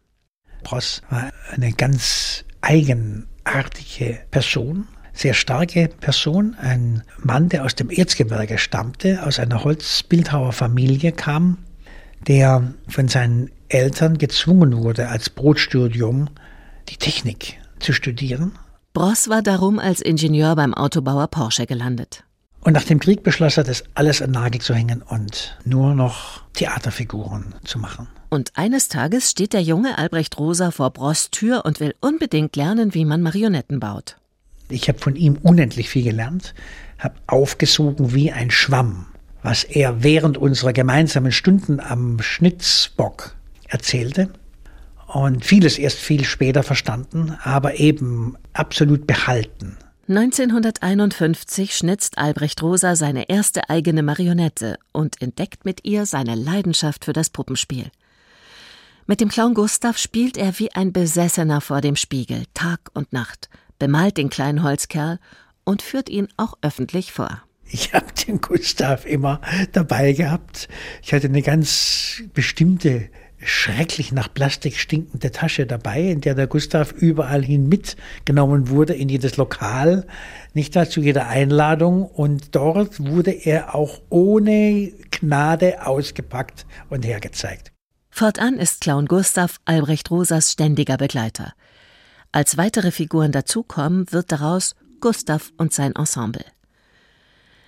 Bross 0.64 1.02
war 1.10 1.32
eine 1.52 1.74
ganz 1.74 2.46
eigenartige 2.62 4.20
Person, 4.32 4.88
sehr 5.16 5.34
starke 5.34 5.90
Person, 6.00 6.56
ein 6.62 7.04
Mann, 7.18 7.50
der 7.50 7.66
aus 7.66 7.74
dem 7.74 7.90
Erzgebirge 7.90 8.58
stammte, 8.58 9.26
aus 9.26 9.40
einer 9.40 9.64
Holzbildhauerfamilie 9.64 11.12
kam, 11.12 11.58
der 12.28 12.74
von 12.88 13.08
seinen 13.08 13.50
Eltern 13.70 14.18
gezwungen 14.18 14.78
wurde, 14.78 15.10
als 15.10 15.30
Brotstudium 15.30 16.30
die 16.90 16.98
Technik 16.98 17.58
zu 17.80 17.94
studieren 17.94 18.52
Bross 18.96 19.28
war 19.28 19.42
darum 19.42 19.78
als 19.78 20.00
Ingenieur 20.00 20.56
beim 20.56 20.74
Autobauer 20.74 21.28
Porsche 21.28 21.66
gelandet. 21.66 22.24
Und 22.62 22.72
nach 22.72 22.86
dem 22.86 23.02
Krieg 23.02 23.24
beschloss 23.24 23.58
er, 23.58 23.66
das 23.66 23.84
alles 23.94 24.22
an 24.22 24.32
Nagel 24.32 24.62
zu 24.62 24.74
hängen 24.74 25.02
und 25.02 25.58
nur 25.66 25.94
noch 25.94 26.44
Theaterfiguren 26.54 27.56
zu 27.66 27.78
machen. 27.78 28.08
Und 28.30 28.54
eines 28.56 28.88
Tages 28.88 29.30
steht 29.30 29.52
der 29.52 29.62
junge 29.62 29.98
Albrecht 29.98 30.40
Rosa 30.40 30.72
vor 30.72 30.92
Bross 30.92 31.30
Tür 31.30 31.66
und 31.66 31.82
will 31.82 31.94
unbedingt 32.00 32.56
lernen, 32.56 32.94
wie 32.94 33.04
man 33.04 33.22
Marionetten 33.22 33.82
baut. 33.82 34.16
Ich 34.70 34.88
habe 34.88 35.00
von 35.00 35.16
ihm 35.16 35.38
unendlich 35.42 35.90
viel 35.90 36.04
gelernt, 36.04 36.54
habe 36.98 37.16
aufgesogen 37.28 38.14
wie 38.14 38.32
ein 38.32 38.52
Schwamm, 38.52 39.08
was 39.44 39.64
er 39.64 40.04
während 40.04 40.38
unserer 40.38 40.74
gemeinsamen 40.74 41.32
Stunden 41.32 41.80
am 41.80 42.22
Schnitzbock 42.22 43.36
erzählte 43.68 44.30
und 45.08 45.46
vieles 45.46 45.78
erst 45.78 46.00
viel 46.00 46.26
später 46.26 46.64
verstanden, 46.64 47.38
aber 47.44 47.80
eben 47.80 48.38
absolut 48.54 49.06
behalten. 49.08 49.78
1951 50.08 51.76
schnitzt 51.76 52.20
Albrecht 52.20 52.62
Rosa 52.62 52.96
seine 52.96 53.28
erste 53.28 53.70
eigene 53.70 54.04
Marionette 54.04 54.78
und 54.92 55.20
entdeckt 55.20 55.66
mit 55.66 55.84
ihr 55.84 56.06
seine 56.06 56.36
Leidenschaft 56.36 57.06
für 57.06 57.14
das 57.14 57.32
Puppenspiel. 57.32 57.90
Mit 59.08 59.20
dem 59.22 59.30
Clown 59.30 59.54
Gustav 59.54 59.98
spielt 59.98 60.38
er 60.38 60.60
wie 60.60 60.72
ein 60.74 60.94
Besessener 60.94 61.62
vor 61.62 61.82
dem 61.82 61.96
Spiegel, 61.96 62.44
Tag 62.54 62.92
und 62.94 63.14
Nacht, 63.14 63.50
bemalt 63.80 64.18
den 64.18 64.30
kleinen 64.30 64.64
Holzkerl 64.64 65.20
und 65.64 65.82
führt 65.82 66.10
ihn 66.10 66.28
auch 66.38 66.56
öffentlich 66.62 67.12
vor. 67.12 67.42
Ich 67.68 67.94
habe 67.94 68.06
den 68.28 68.42
Gustav 68.42 69.06
immer 69.06 69.42
dabei 69.72 70.14
gehabt. 70.14 70.68
Ich 71.02 71.14
hatte 71.14 71.28
eine 71.28 71.42
ganz 71.42 72.22
bestimmte 72.34 73.10
schrecklich 73.38 74.12
nach 74.12 74.34
Plastik 74.34 74.78
stinkende 74.78 75.32
Tasche 75.32 75.66
dabei, 75.66 76.02
in 76.02 76.22
der 76.22 76.36
der 76.36 76.48
Gustav 76.48 76.92
überall 76.92 77.44
hin 77.44 77.68
mitgenommen 77.68 78.70
wurde, 78.70 78.94
in 78.94 79.10
jedes 79.10 79.38
Lokal, 79.38 80.06
nicht 80.54 80.76
dazu 80.76 81.02
jeder 81.02 81.28
Einladung. 81.28 82.04
Und 82.04 82.56
dort 82.56 83.00
wurde 83.00 83.32
er 83.32 83.76
auch 83.76 84.02
ohne 84.10 84.92
Gnade 85.12 85.86
ausgepackt 85.86 86.66
und 86.90 87.06
hergezeigt. 87.06 87.72
Fortan 88.10 88.58
ist 88.58 88.82
Clown 88.82 89.08
Gustav 89.08 89.58
Albrecht 89.66 90.10
Rosas 90.10 90.52
ständiger 90.52 90.98
Begleiter. 90.98 91.54
Als 92.36 92.58
weitere 92.58 92.92
Figuren 92.92 93.32
dazukommen, 93.32 94.12
wird 94.12 94.30
daraus 94.30 94.76
Gustav 95.00 95.54
und 95.56 95.72
sein 95.72 95.96
Ensemble. 95.96 96.44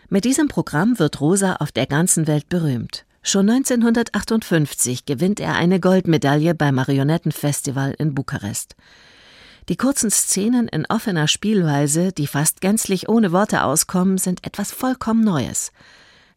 Mit 0.10 0.26
diesem 0.26 0.50
Programm 0.50 1.00
wird 1.00 1.22
Rosa 1.22 1.56
auf 1.62 1.72
der 1.72 1.86
ganzen 1.86 2.28
Welt 2.28 2.50
berühmt. 2.50 3.06
Schon 3.24 3.50
1958 3.50 5.06
gewinnt 5.06 5.40
er 5.40 5.56
eine 5.56 5.80
Goldmedaille 5.80 6.54
beim 6.54 6.76
Marionettenfestival 6.76 7.96
in 7.98 8.14
Bukarest. 8.14 8.76
Die 9.70 9.78
kurzen 9.78 10.12
Szenen 10.12 10.68
in 10.68 10.86
offener 10.86 11.30
Spielweise, 11.30 12.12
die 12.12 12.28
fast 12.28 12.60
gänzlich 12.60 13.08
ohne 13.08 13.32
Worte 13.32 13.64
auskommen, 13.64 14.18
sind 14.18 14.46
etwas 14.46 14.74
vollkommen 14.74 15.24
Neues. 15.24 15.72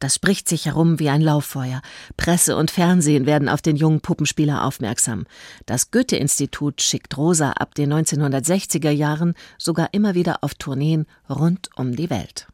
Das 0.00 0.14
spricht 0.14 0.49
sich 0.49 0.64
herum 0.64 0.99
wie 0.99 1.11
ein 1.11 1.21
Lauffeuer. 1.21 1.83
Presse 2.16 2.57
und 2.57 2.71
Fernsehen 2.71 3.26
werden 3.26 3.50
auf 3.50 3.61
den 3.61 3.76
jungen 3.76 4.00
Puppenspieler 4.00 4.64
aufmerksam. 4.64 5.26
Das 5.66 5.90
Goethe-Institut 5.90 6.80
schickt 6.80 7.16
Rosa 7.19 7.52
ab 7.52 7.75
den 7.75 7.92
1960er 7.92 8.90
Jahren 8.90 9.35
sogar 9.59 9.90
immer 9.92 10.14
wieder 10.14 10.38
auf 10.42 10.54
Tourneen 10.54 11.07
rund 11.28 11.69
um 11.76 11.95
die 11.95 12.09
Welt. 12.09 12.49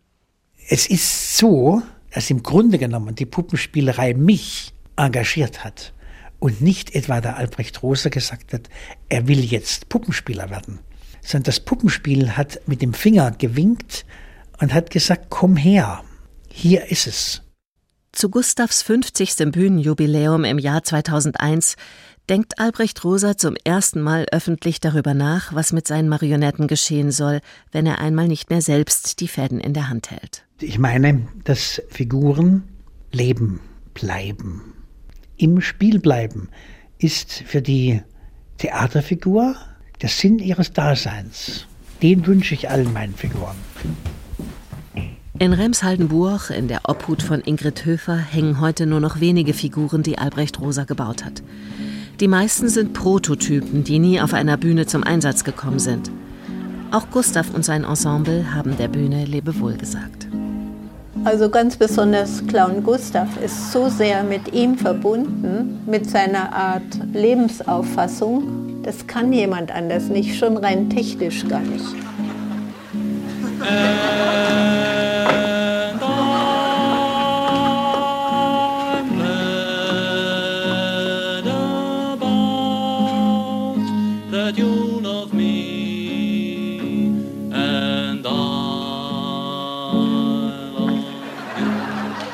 Es 0.68 0.88
ist 0.88 1.38
so, 1.38 1.82
dass 2.12 2.30
im 2.30 2.42
Grunde 2.42 2.78
genommen 2.78 3.14
die 3.14 3.26
Puppenspielerei 3.26 4.14
mich 4.14 4.74
engagiert 4.96 5.62
hat 5.62 5.92
und 6.40 6.60
nicht 6.60 6.96
etwa 6.96 7.20
der 7.20 7.36
Albrecht 7.36 7.80
Roser 7.80 8.10
gesagt 8.10 8.54
hat, 8.54 8.68
er 9.08 9.28
will 9.28 9.44
jetzt 9.44 9.88
Puppenspieler 9.88 10.50
werden, 10.50 10.80
sondern 11.22 11.44
das 11.44 11.60
Puppenspiel 11.60 12.36
hat 12.36 12.60
mit 12.66 12.82
dem 12.82 12.92
Finger 12.92 13.30
gewinkt 13.30 14.04
und 14.60 14.74
hat 14.74 14.90
gesagt, 14.90 15.26
komm 15.28 15.56
her, 15.56 16.02
hier 16.56 16.90
ist 16.90 17.06
es. 17.06 17.42
Zu 18.12 18.30
Gustavs 18.30 18.80
50. 18.80 19.52
Bühnenjubiläum 19.52 20.44
im 20.44 20.58
Jahr 20.58 20.82
2001 20.82 21.76
denkt 22.30 22.58
Albrecht 22.58 23.04
Roser 23.04 23.36
zum 23.36 23.56
ersten 23.62 24.00
Mal 24.00 24.24
öffentlich 24.32 24.80
darüber 24.80 25.12
nach, 25.12 25.52
was 25.54 25.74
mit 25.74 25.86
seinen 25.86 26.08
Marionetten 26.08 26.66
geschehen 26.66 27.10
soll, 27.12 27.40
wenn 27.72 27.84
er 27.84 27.98
einmal 27.98 28.26
nicht 28.26 28.48
mehr 28.48 28.62
selbst 28.62 29.20
die 29.20 29.28
Fäden 29.28 29.60
in 29.60 29.74
der 29.74 29.90
Hand 29.90 30.10
hält. 30.10 30.46
Ich 30.58 30.78
meine, 30.78 31.28
dass 31.44 31.82
Figuren 31.90 32.62
leben 33.12 33.60
bleiben, 33.92 34.72
im 35.36 35.60
Spiel 35.60 35.98
bleiben, 35.98 36.48
ist 36.96 37.44
für 37.46 37.60
die 37.60 38.00
Theaterfigur 38.56 39.56
der 40.00 40.08
Sinn 40.08 40.38
ihres 40.38 40.72
Daseins. 40.72 41.66
Den 42.00 42.26
wünsche 42.26 42.54
ich 42.54 42.70
allen 42.70 42.94
meinen 42.94 43.14
Figuren. 43.14 43.56
In 45.38 45.52
Remshaldenburg, 45.52 46.48
in 46.48 46.66
der 46.66 46.80
Obhut 46.88 47.22
von 47.22 47.42
Ingrid 47.42 47.84
Höfer, 47.84 48.16
hängen 48.16 48.58
heute 48.58 48.86
nur 48.86 49.00
noch 49.00 49.20
wenige 49.20 49.52
Figuren, 49.52 50.02
die 50.02 50.16
Albrecht 50.16 50.60
Rosa 50.60 50.84
gebaut 50.84 51.26
hat. 51.26 51.42
Die 52.20 52.28
meisten 52.28 52.70
sind 52.70 52.94
Prototypen, 52.94 53.84
die 53.84 53.98
nie 53.98 54.18
auf 54.18 54.32
einer 54.32 54.56
Bühne 54.56 54.86
zum 54.86 55.04
Einsatz 55.04 55.44
gekommen 55.44 55.78
sind. 55.78 56.10
Auch 56.90 57.10
Gustav 57.10 57.52
und 57.52 57.66
sein 57.66 57.84
Ensemble 57.84 58.54
haben 58.54 58.78
der 58.78 58.88
Bühne 58.88 59.26
Lebewohl 59.26 59.74
gesagt. 59.76 60.26
Also 61.24 61.50
ganz 61.50 61.76
besonders 61.76 62.46
Clown 62.46 62.82
Gustav 62.82 63.28
ist 63.44 63.72
so 63.72 63.90
sehr 63.90 64.22
mit 64.22 64.54
ihm 64.54 64.78
verbunden, 64.78 65.80
mit 65.84 66.08
seiner 66.08 66.50
Art 66.54 66.98
Lebensauffassung. 67.12 68.82
Das 68.82 69.06
kann 69.06 69.34
jemand 69.34 69.70
anders 69.70 70.04
nicht, 70.04 70.38
schon 70.38 70.56
rein 70.56 70.88
technisch 70.88 71.46
gar 71.46 71.60
nicht. 71.60 71.84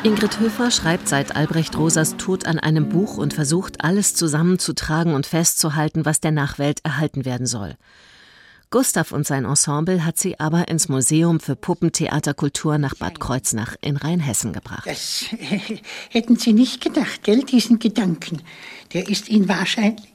Ingrid 0.04 0.40
Höfer 0.40 0.73
schreibt 0.73 1.09
seit 1.09 1.37
Albrecht 1.37 1.78
Rosas 1.78 2.16
Tod 2.16 2.44
an 2.44 2.59
einem 2.59 2.88
Buch 2.88 3.18
und 3.18 3.35
versucht, 3.35 3.85
alles 3.85 4.16
zusammenzutragen 4.16 5.14
und 5.14 5.26
festzuhalten, 5.26 6.04
was 6.04 6.18
der 6.18 6.32
Nachwelt 6.32 6.80
erhalten 6.82 7.25
werden 7.25 7.47
soll. 7.47 7.76
Gustav 8.71 9.12
und 9.12 9.28
sein 9.28 9.44
Ensemble 9.44 10.04
hat 10.04 10.18
sie 10.18 10.40
aber 10.40 10.66
ins 10.66 10.88
Museum 10.88 11.38
für 11.38 11.54
Puppentheaterkultur 11.54 12.78
nach 12.78 12.97
Bad 12.97 13.21
Kreuznach 13.21 13.76
in 13.80 13.97
Rheinhessen 13.97 14.52
gebracht. 14.52 14.87
Das 14.87 15.26
äh, 15.38 15.78
hätten 16.11 16.35
Sie 16.35 16.52
nicht 16.52 16.80
gedacht, 16.80 17.23
gell, 17.23 17.44
diesen 17.44 17.78
Gedanken. 17.78 18.42
Der 18.94 19.09
ist 19.09 19.28
Ihnen 19.28 19.49
wahrscheinlich. 19.49 20.12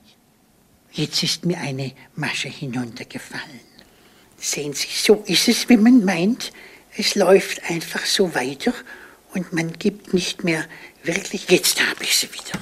Jetzt 0.91 1.23
ist 1.23 1.45
mir 1.45 1.59
eine 1.59 1.93
Masche 2.13 2.49
hinuntergefallen. 2.49 3.61
Sehen 4.35 4.73
Sie, 4.73 4.89
so 4.91 5.23
ist 5.27 5.47
es, 5.47 5.69
wenn 5.69 5.81
man 5.81 6.03
meint, 6.03 6.51
es 6.97 7.15
läuft 7.15 7.61
einfach 7.69 8.05
so 8.05 8.35
weiter 8.35 8.73
und 9.37 9.53
man 9.53 9.71
gibt 9.73 10.13
nicht 10.13 10.43
mehr 10.43 10.63
wirklich, 11.03 11.49
jetzt 11.49 11.79
habe 11.79 12.03
ich 12.03 12.17
sie 12.17 12.27
wieder. 12.33 12.59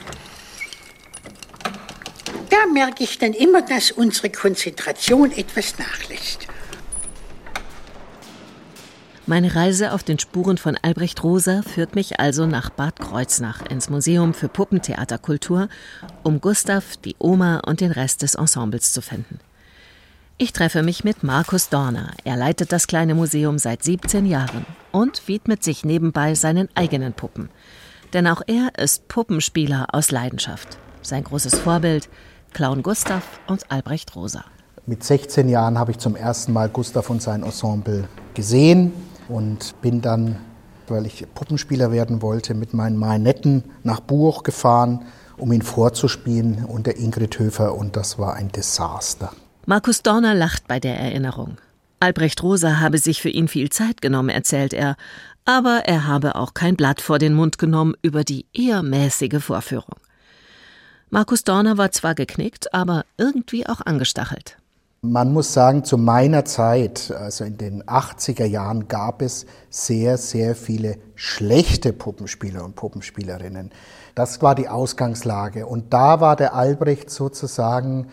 Da 2.49 2.65
merke 2.71 3.03
ich 3.03 3.17
dann 3.17 3.33
immer, 3.33 3.61
dass 3.61 3.91
unsere 3.91 4.29
Konzentration 4.29 5.31
etwas 5.31 5.79
nachlässt. 5.79 6.47
Meine 9.25 9.55
Reise 9.55 9.93
auf 9.93 10.03
den 10.03 10.19
Spuren 10.19 10.57
von 10.57 10.77
Albrecht 10.79 11.23
Rosa 11.23 11.63
führt 11.63 11.95
mich 11.95 12.19
also 12.19 12.45
nach 12.45 12.69
Bad 12.69 12.99
Kreuznach 12.99 13.65
ins 13.65 13.89
Museum 13.89 14.35
für 14.35 14.49
Puppentheaterkultur, 14.49 15.67
um 16.23 16.41
Gustav, 16.41 16.97
die 16.97 17.15
Oma 17.17 17.61
und 17.65 17.81
den 17.81 17.91
Rest 17.91 18.21
des 18.21 18.35
Ensembles 18.35 18.91
zu 18.91 19.01
finden. 19.01 19.39
Ich 20.37 20.51
treffe 20.51 20.83
mich 20.83 21.05
mit 21.05 21.23
Markus 21.23 21.69
Dorner. 21.69 22.11
Er 22.25 22.35
leitet 22.35 22.73
das 22.73 22.87
kleine 22.87 23.15
Museum 23.15 23.57
seit 23.57 23.85
17 23.85 24.25
Jahren 24.25 24.65
und 24.91 25.29
widmet 25.29 25.63
sich 25.63 25.85
nebenbei 25.85 26.35
seinen 26.35 26.67
eigenen 26.75 27.13
Puppen. 27.13 27.47
Denn 28.11 28.27
auch 28.27 28.41
er 28.45 28.77
ist 28.77 29.07
Puppenspieler 29.07 29.87
aus 29.93 30.11
Leidenschaft. 30.11 30.77
Sein 31.01 31.23
großes 31.23 31.55
Vorbild 31.59 32.09
Clown 32.51 32.83
Gustav 32.83 33.23
und 33.47 33.71
Albrecht 33.71 34.13
Rosa. 34.17 34.43
Mit 34.85 35.05
16 35.05 35.47
Jahren 35.47 35.79
habe 35.79 35.91
ich 35.91 35.99
zum 35.99 36.17
ersten 36.17 36.51
Mal 36.51 36.67
Gustav 36.67 37.09
und 37.09 37.21
sein 37.21 37.43
Ensemble 37.43 38.09
gesehen 38.33 38.91
und 39.29 39.79
bin 39.79 40.01
dann, 40.01 40.35
weil 40.89 41.05
ich 41.05 41.25
Puppenspieler 41.33 41.93
werden 41.93 42.21
wollte, 42.21 42.55
mit 42.55 42.73
meinen 42.73 42.97
Marionetten 42.97 43.63
nach 43.83 44.01
Buch 44.01 44.43
gefahren, 44.43 45.05
um 45.37 45.53
ihn 45.53 45.61
vorzuspielen 45.61 46.65
unter 46.65 46.97
Ingrid 46.97 47.39
Höfer 47.39 47.73
und 47.73 47.95
das 47.95 48.19
war 48.19 48.33
ein 48.33 48.49
Desaster. 48.49 49.31
Markus 49.67 50.03
Dorner 50.03 50.35
lacht 50.35 50.67
bei 50.67 50.79
der 50.79 50.99
Erinnerung. 50.99 51.57
Albrecht 51.99 52.43
Rosa 52.43 52.79
habe 52.79 52.99
sich 52.99 53.19
für 53.19 53.29
ihn 53.29 53.47
viel 53.47 53.71
Zeit 53.71 53.99
genommen, 53.99 54.29
erzählt 54.29 54.73
er, 54.73 54.95
aber 55.43 55.83
er 55.85 56.05
habe 56.05 56.35
auch 56.35 56.53
kein 56.53 56.75
Blatt 56.75 57.01
vor 57.01 57.17
den 57.17 57.33
Mund 57.33 57.57
genommen 57.57 57.95
über 58.03 58.23
die 58.23 58.45
eher 58.53 58.83
mäßige 58.83 59.43
Vorführung. 59.43 59.95
Markus 61.09 61.43
Dorner 61.43 61.79
war 61.79 61.91
zwar 61.91 62.13
geknickt, 62.13 62.75
aber 62.75 63.05
irgendwie 63.17 63.65
auch 63.65 63.81
angestachelt. 63.81 64.57
Man 65.01 65.33
muss 65.33 65.53
sagen, 65.53 65.83
zu 65.83 65.97
meiner 65.97 66.45
Zeit, 66.45 67.11
also 67.11 67.43
in 67.43 67.57
den 67.57 67.83
80er 67.83 68.45
Jahren, 68.45 68.87
gab 68.87 69.23
es 69.23 69.47
sehr, 69.71 70.19
sehr 70.19 70.55
viele 70.55 70.97
schlechte 71.15 71.91
Puppenspieler 71.91 72.63
und 72.63 72.75
Puppenspielerinnen. 72.75 73.71
Das 74.13 74.43
war 74.43 74.53
die 74.53 74.67
Ausgangslage. 74.67 75.65
Und 75.65 75.91
da 75.91 76.21
war 76.21 76.35
der 76.35 76.53
Albrecht 76.53 77.09
sozusagen 77.09 78.11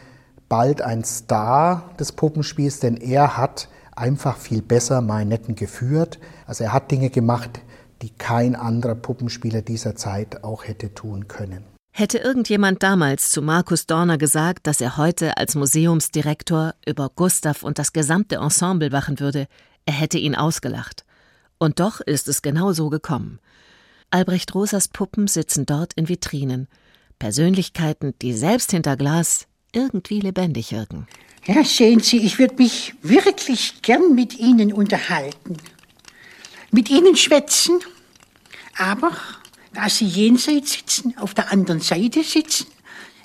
bald 0.53 0.83
ein 0.83 1.03
Star 1.03 1.95
des 1.99 2.13
Puppenspiels, 2.13 2.79
denn 2.79 2.99
er 2.99 3.39
hat 3.39 3.69
einfach 3.97 4.37
viel 4.37 4.61
besser 4.61 5.01
Marionetten 5.01 5.55
geführt. 5.55 6.19
Also 6.47 6.65
er 6.65 6.75
hat 6.75 6.91
Dinge 6.91 7.09
gemacht, 7.09 7.61
die 8.03 8.11
kein 8.11 8.55
anderer 8.55 8.95
Puppenspieler 8.95 9.63
dieser 9.63 9.97
Zeit 9.97 10.45
auch 10.45 10.65
hätte 10.65 10.93
tun 10.93 11.27
können. 11.27 11.65
Hätte 11.95 12.19
irgendjemand 12.19 12.83
damals 12.83 13.31
zu 13.31 13.41
Markus 13.41 13.87
Dorner 13.87 14.19
gesagt, 14.19 14.67
dass 14.67 14.83
er 14.83 14.99
heute 14.99 15.39
als 15.39 15.55
Museumsdirektor 15.55 16.75
über 16.87 17.09
Gustav 17.09 17.63
und 17.63 17.79
das 17.79 17.95
gesamte 17.95 18.37
Ensemble 18.37 18.93
wachen 18.93 19.21
würde, 19.21 19.47
er 19.87 19.95
hätte 19.95 20.19
ihn 20.19 20.35
ausgelacht. 20.35 21.07
Und 21.57 21.81
doch 21.81 22.03
ist 22.03 22.29
es 22.29 22.43
genau 22.43 22.75
so 22.75 22.91
gekommen. 22.91 23.41
Albrecht 24.11 24.55
Rosas 24.55 24.89
Puppen 24.89 25.29
sitzen 25.29 25.65
dort 25.65 25.95
in 25.95 26.11
Vitrinen. 26.11 26.69
Persönlichkeiten, 27.19 28.13
die 28.21 28.35
selbst 28.35 28.71
hinter 28.71 28.99
Glas 28.99 29.47
irgendwie 29.73 30.21
lebendig 30.21 30.73
wirken. 30.73 31.07
Ja, 31.47 31.65
sehen 31.65 32.01
Sie, 32.01 32.19
ich 32.19 32.39
würde 32.39 32.55
mich 32.57 32.95
wirklich 33.03 33.83
gern 33.83 34.15
mit 34.15 34.39
Ihnen 34.39 34.73
unterhalten. 34.73 35.57
Mit 36.71 36.89
Ihnen 36.89 37.17
schwätzen. 37.17 37.81
Aber 38.79 39.17
da 39.75 39.89
Sie 39.89 40.07
jenseits 40.07 40.73
sitzen, 40.73 41.17
auf 41.19 41.35
der 41.35 41.51
anderen 41.51 41.81
Seite 41.81 42.23
sitzen, 42.23 42.67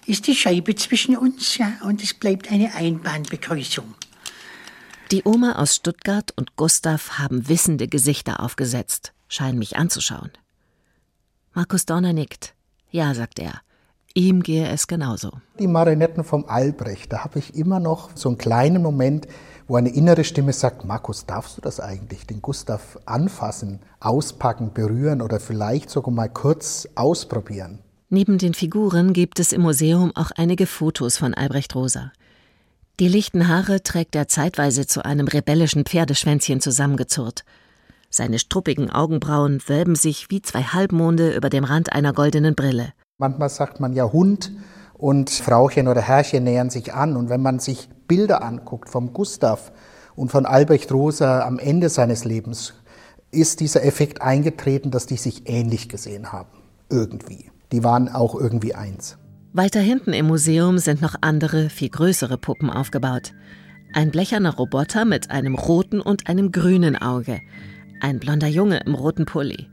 ist 0.08 0.26
die 0.26 0.36
Scheibe 0.36 0.74
zwischen 0.76 1.18
uns, 1.18 1.58
ja, 1.58 1.74
und 1.84 2.02
es 2.02 2.14
bleibt 2.14 2.52
eine 2.52 2.74
Einbahnbegrüßung. 2.74 3.94
Die 5.12 5.24
Oma 5.24 5.54
aus 5.54 5.76
Stuttgart 5.76 6.34
und 6.36 6.56
Gustav 6.56 7.18
haben 7.20 7.48
wissende 7.48 7.88
Gesichter 7.88 8.40
aufgesetzt, 8.42 9.14
scheinen 9.28 9.60
mich 9.60 9.78
anzuschauen. 9.78 10.32
Markus 11.54 11.86
Donner 11.86 12.14
nickt. 12.14 12.54
Ja, 12.92 13.14
sagt 13.14 13.40
er. 13.40 13.62
Ihm 14.18 14.42
gehe 14.42 14.68
es 14.68 14.88
genauso. 14.88 15.30
Die 15.60 15.68
Marionetten 15.68 16.24
vom 16.24 16.46
Albrecht, 16.50 17.14
da 17.14 17.24
habe 17.24 17.38
ich 17.38 17.54
immer 17.54 17.80
noch 17.80 18.10
so 18.16 18.30
einen 18.30 18.40
kleinen 18.40 18.82
Moment, 18.82 19.28
wo 19.68 19.76
eine 19.76 19.90
innere 19.90 20.24
Stimme 20.24 20.54
sagt, 20.54 20.86
Markus, 20.86 21.28
darfst 21.28 21.56
du 21.56 21.62
das 21.62 21.80
eigentlich, 21.80 22.26
den 22.26 22.42
Gustav 22.42 22.98
anfassen, 23.06 23.80
auspacken, 24.00 24.74
berühren 24.74 25.22
oder 25.22 25.40
vielleicht 25.40 25.92
sogar 25.92 26.12
mal 26.12 26.30
kurz 26.30 26.88
ausprobieren? 26.96 27.78
Neben 28.10 28.40
den 28.40 28.56
Figuren 28.56 29.14
gibt 29.14 29.40
es 29.40 29.54
im 29.54 29.62
Museum 29.62 30.12
auch 30.16 30.32
einige 30.36 30.66
Fotos 30.66 31.16
von 31.18 31.36
Albrecht 31.36 31.76
Rosa. 31.76 32.12
Die 33.00 33.10
lichten 33.10 33.48
Haare 33.48 33.84
trägt 33.84 34.16
er 34.16 34.28
zeitweise 34.28 34.88
zu 34.88 35.06
einem 35.06 35.28
rebellischen 35.28 35.86
Pferdeschwänzchen 35.86 36.60
zusammengezurrt. 36.60 37.46
Seine 38.10 38.40
struppigen 38.40 38.90
Augenbrauen 38.90 39.62
wölben 39.68 39.94
sich 39.94 40.32
wie 40.32 40.42
zwei 40.42 40.64
Halbmonde 40.64 41.36
über 41.36 41.52
dem 41.52 41.66
Rand 41.66 41.94
einer 41.94 42.14
goldenen 42.14 42.56
Brille. 42.56 42.94
Manchmal 43.20 43.50
sagt 43.50 43.80
man 43.80 43.94
ja 43.94 44.12
Hund 44.12 44.52
und 44.94 45.32
Frauchen 45.32 45.88
oder 45.88 46.02
Herrchen 46.02 46.44
nähern 46.44 46.70
sich 46.70 46.94
an. 46.94 47.18
Und 47.18 47.30
wenn 47.30 47.42
man 47.42 47.58
sich 47.58 47.90
Bilder 48.08 48.44
anguckt 48.44 48.90
vom 48.90 49.12
Gustav 49.12 49.72
und 50.16 50.32
von 50.32 50.46
Albrecht 50.46 50.92
Rosa 50.92 51.42
am 51.42 51.58
Ende 51.58 51.90
seines 51.90 52.26
Lebens, 52.26 52.76
ist 53.32 53.60
dieser 53.60 53.84
Effekt 53.84 54.22
eingetreten, 54.22 54.92
dass 54.92 55.08
die 55.08 55.18
sich 55.18 55.50
ähnlich 55.50 55.90
gesehen 55.90 56.32
haben. 56.32 56.50
Irgendwie. 56.92 57.50
Die 57.72 57.84
waren 57.84 58.08
auch 58.08 58.36
irgendwie 58.36 58.76
eins. 58.76 59.18
Weiter 59.52 59.80
hinten 59.80 60.14
im 60.14 60.28
Museum 60.28 60.78
sind 60.78 61.02
noch 61.02 61.16
andere, 61.22 61.72
viel 61.72 61.90
größere 61.90 62.38
Puppen 62.38 62.70
aufgebaut. 62.70 63.34
Ein 63.94 64.12
blecherner 64.12 64.54
Roboter 64.54 65.06
mit 65.06 65.32
einem 65.32 65.56
roten 65.56 66.02
und 66.02 66.30
einem 66.30 66.52
grünen 66.52 66.96
Auge. 66.96 67.40
Ein 68.00 68.20
blonder 68.20 68.48
Junge 68.48 68.82
im 68.86 68.94
roten 68.94 69.26
Pulli. 69.26 69.68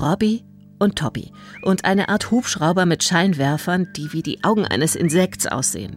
Robbie 0.00 0.42
und 0.82 0.96
Toppy. 0.96 1.32
Und 1.62 1.84
eine 1.84 2.08
Art 2.08 2.30
Hubschrauber 2.30 2.84
mit 2.84 3.02
Scheinwerfern, 3.04 3.88
die 3.96 4.12
wie 4.12 4.22
die 4.22 4.44
Augen 4.44 4.66
eines 4.66 4.96
Insekts 4.96 5.46
aussehen. 5.46 5.96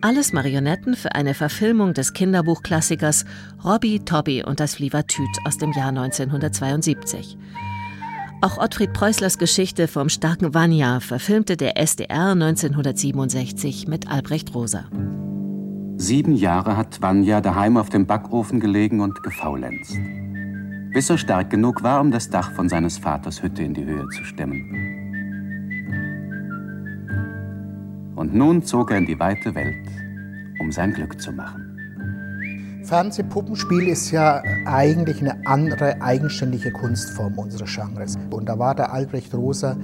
Alles 0.00 0.32
Marionetten 0.32 0.94
für 0.94 1.14
eine 1.14 1.34
Verfilmung 1.34 1.92
des 1.92 2.12
Kinderbuchklassikers 2.12 3.24
Robbie, 3.64 4.00
Tobby 4.00 4.44
und 4.44 4.60
das 4.60 4.76
Flievertüt 4.76 5.28
aus 5.44 5.58
dem 5.58 5.72
Jahr 5.72 5.88
1972. 5.88 7.36
Auch 8.42 8.58
Ottfried 8.58 8.92
Preußlers 8.92 9.38
Geschichte 9.38 9.88
vom 9.88 10.08
starken 10.08 10.54
Vanya 10.54 11.00
verfilmte 11.00 11.56
der 11.56 11.78
SDR 11.78 12.32
1967 12.32 13.88
mit 13.88 14.08
Albrecht 14.08 14.54
Rosa. 14.54 14.84
Sieben 15.96 16.36
Jahre 16.36 16.76
hat 16.76 17.00
Vanya 17.00 17.40
daheim 17.40 17.78
auf 17.78 17.88
dem 17.88 18.06
Backofen 18.06 18.60
gelegen 18.60 19.00
und 19.00 19.22
gefaulenzt. 19.22 19.96
Bis 20.96 21.10
er 21.10 21.18
stark 21.18 21.50
genug 21.50 21.82
war, 21.82 22.00
um 22.00 22.10
das 22.10 22.30
Dach 22.30 22.52
von 22.52 22.70
seines 22.70 22.96
Vaters 22.96 23.42
Hütte 23.42 23.62
in 23.62 23.74
die 23.74 23.84
Höhe 23.84 24.08
zu 24.16 24.24
stemmen. 24.24 24.64
Und 28.16 28.34
nun 28.34 28.62
zog 28.62 28.92
er 28.92 28.96
in 28.96 29.04
die 29.04 29.20
weite 29.20 29.54
Welt, 29.54 29.86
um 30.58 30.72
sein 30.72 30.94
Glück 30.94 31.20
zu 31.20 31.32
machen. 31.32 32.80
Fernsehpuppenspiel 32.84 33.88
ist 33.88 34.10
ja 34.10 34.42
eigentlich 34.64 35.20
eine 35.20 35.46
andere 35.46 36.00
eigenständige 36.00 36.72
Kunstform 36.72 37.38
unseres 37.38 37.74
Genres. 37.74 38.16
Und 38.30 38.48
da 38.48 38.58
war 38.58 38.74
der 38.74 38.90
Albrecht 38.90 39.34
Rosa 39.34 39.76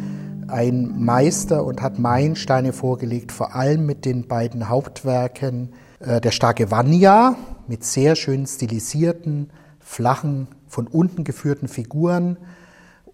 ein 0.48 0.94
Meister 0.96 1.66
und 1.66 1.82
hat 1.82 1.98
Meilensteine 1.98 2.72
vorgelegt, 2.72 3.32
vor 3.32 3.54
allem 3.54 3.84
mit 3.84 4.06
den 4.06 4.28
beiden 4.28 4.70
Hauptwerken 4.70 5.74
äh, 6.00 6.22
Der 6.22 6.30
starke 6.30 6.70
Vanya 6.70 7.36
mit 7.68 7.84
sehr 7.84 8.16
schön 8.16 8.46
stilisierten, 8.46 9.50
flachen, 9.92 10.48
von 10.66 10.86
unten 10.86 11.22
geführten 11.22 11.68
Figuren 11.68 12.38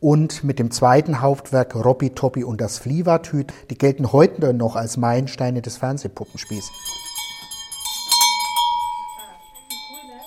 und 0.00 0.44
mit 0.44 0.58
dem 0.58 0.70
zweiten 0.70 1.20
Hauptwerk 1.20 1.74
Robby 1.74 2.10
Toppi 2.10 2.44
und 2.44 2.60
das 2.60 2.78
Flievertüt, 2.78 3.52
die 3.70 3.76
gelten 3.76 4.12
heute 4.12 4.54
noch 4.54 4.76
als 4.76 4.96
Meilensteine 4.96 5.60
des 5.60 5.76
Fernsehpuppenspiels. 5.76 6.70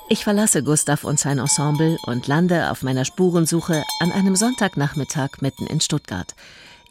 Ich 0.09 0.25
verlasse 0.25 0.61
Gustav 0.61 1.05
und 1.05 1.17
sein 1.17 1.39
Ensemble 1.39 1.97
und 2.05 2.27
lande 2.27 2.69
auf 2.69 2.83
meiner 2.83 3.05
Spurensuche 3.05 3.81
an 4.01 4.11
einem 4.11 4.35
Sonntagnachmittag 4.35 5.39
mitten 5.39 5.67
in 5.67 5.79
Stuttgart 5.79 6.35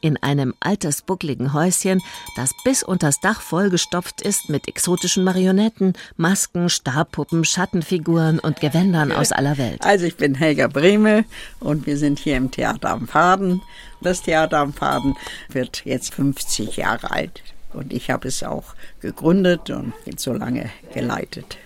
in 0.01 0.17
einem 0.17 0.55
altersbuckligen 0.61 1.53
Häuschen, 1.53 2.03
das 2.37 2.53
bis 2.65 2.83
unters 2.83 3.21
Dach 3.21 3.41
vollgestopft 3.41 4.21
ist 4.23 4.49
mit 4.49 4.69
exotischen 4.69 5.25
Marionetten, 5.25 5.95
Masken, 6.17 6.69
Stabpuppen, 6.69 7.45
Schattenfiguren 7.45 8.39
und 8.39 8.61
Gewändern 8.61 9.13
aus 9.13 9.33
aller 9.33 9.59
Welt. 9.59 9.85
Also 9.85 10.07
ich 10.07 10.17
bin 10.17 10.35
Helga 10.35 10.69
Brehme 10.69 11.25
und 11.61 11.87
wir 11.87 11.97
sind 11.97 12.19
hier 12.19 12.37
im 12.37 12.51
Theater 12.51 12.91
am 12.91 13.07
Faden. 13.07 13.63
Das 14.01 14.23
Theater 14.23 14.59
am 14.59 14.73
Faden 14.73 15.17
wird 15.49 15.85
jetzt 15.85 16.15
50 16.15 16.77
Jahre 16.77 17.11
alt 17.11 17.43
und 17.73 17.93
ich 17.93 18.11
habe 18.11 18.29
es 18.29 18.43
auch 18.43 18.75
gegründet 19.01 19.71
und 19.71 19.93
jetzt 20.05 20.23
so 20.23 20.33
lange 20.33 20.71
geleitet. 20.93 21.59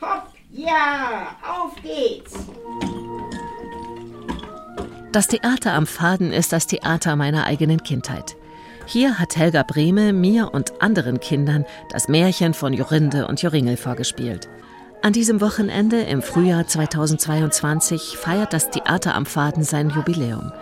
Hopp, 0.00 0.28
ja, 0.50 1.36
auf 1.42 1.74
geht's! 1.82 2.34
Das 5.10 5.26
Theater 5.26 5.72
am 5.72 5.86
Faden 5.86 6.32
ist 6.32 6.52
das 6.52 6.66
Theater 6.66 7.16
meiner 7.16 7.46
eigenen 7.46 7.82
Kindheit. 7.82 8.36
Hier 8.84 9.18
hat 9.18 9.36
Helga 9.36 9.62
Brehme 9.62 10.12
mir 10.12 10.52
und 10.52 10.82
anderen 10.82 11.18
Kindern 11.18 11.64
das 11.88 12.08
Märchen 12.08 12.52
von 12.52 12.74
Jorinde 12.74 13.26
und 13.26 13.40
Joringel 13.40 13.78
vorgespielt. 13.78 14.50
An 15.00 15.14
diesem 15.14 15.40
Wochenende 15.40 16.02
im 16.02 16.20
Frühjahr 16.20 16.66
2022 16.66 18.18
feiert 18.18 18.52
das 18.52 18.68
Theater 18.68 19.14
am 19.14 19.24
Faden 19.24 19.62
sein 19.62 19.88
Jubiläum. 19.88 20.52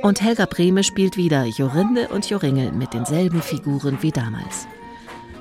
Und 0.00 0.22
Helga 0.22 0.46
Brehme 0.46 0.82
spielt 0.82 1.18
wieder 1.18 1.44
Jorinde 1.44 2.08
und 2.08 2.28
Joringel 2.30 2.72
mit 2.72 2.94
denselben 2.94 3.42
Figuren 3.42 3.98
wie 4.00 4.12
damals. 4.12 4.66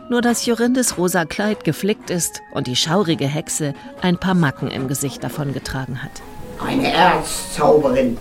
Nur 0.10 0.22
dass 0.22 0.46
Jorindes 0.46 0.98
rosa 0.98 1.24
Kleid 1.24 1.64
geflickt 1.64 2.10
ist 2.10 2.42
und 2.52 2.68
die 2.68 2.76
schaurige 2.76 3.28
Hexe 3.28 3.74
ein 4.02 4.18
paar 4.18 4.34
Macken 4.34 4.70
im 4.70 4.90
Gesicht 4.90 5.24
davongetragen 5.24 6.04
hat. 6.04 6.12
Eine 6.60 6.92
Erzzauberin. 6.92 8.18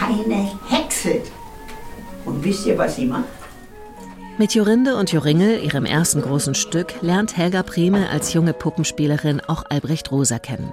Eine 0.00 0.50
Hexe. 0.68 1.20
Und 2.24 2.42
wisst 2.42 2.66
ihr, 2.66 2.78
was 2.78 2.96
sie 2.96 3.06
macht? 3.06 3.24
Mit 4.38 4.54
Jorinde 4.54 4.96
und 4.96 5.12
Joringel, 5.12 5.62
ihrem 5.62 5.84
ersten 5.84 6.22
großen 6.22 6.54
Stück, 6.54 6.94
lernt 7.02 7.36
Helga 7.36 7.62
Brehme 7.62 8.08
als 8.08 8.32
junge 8.32 8.54
Puppenspielerin 8.54 9.40
auch 9.40 9.64
Albrecht 9.68 10.10
Rosa 10.10 10.38
kennen. 10.38 10.72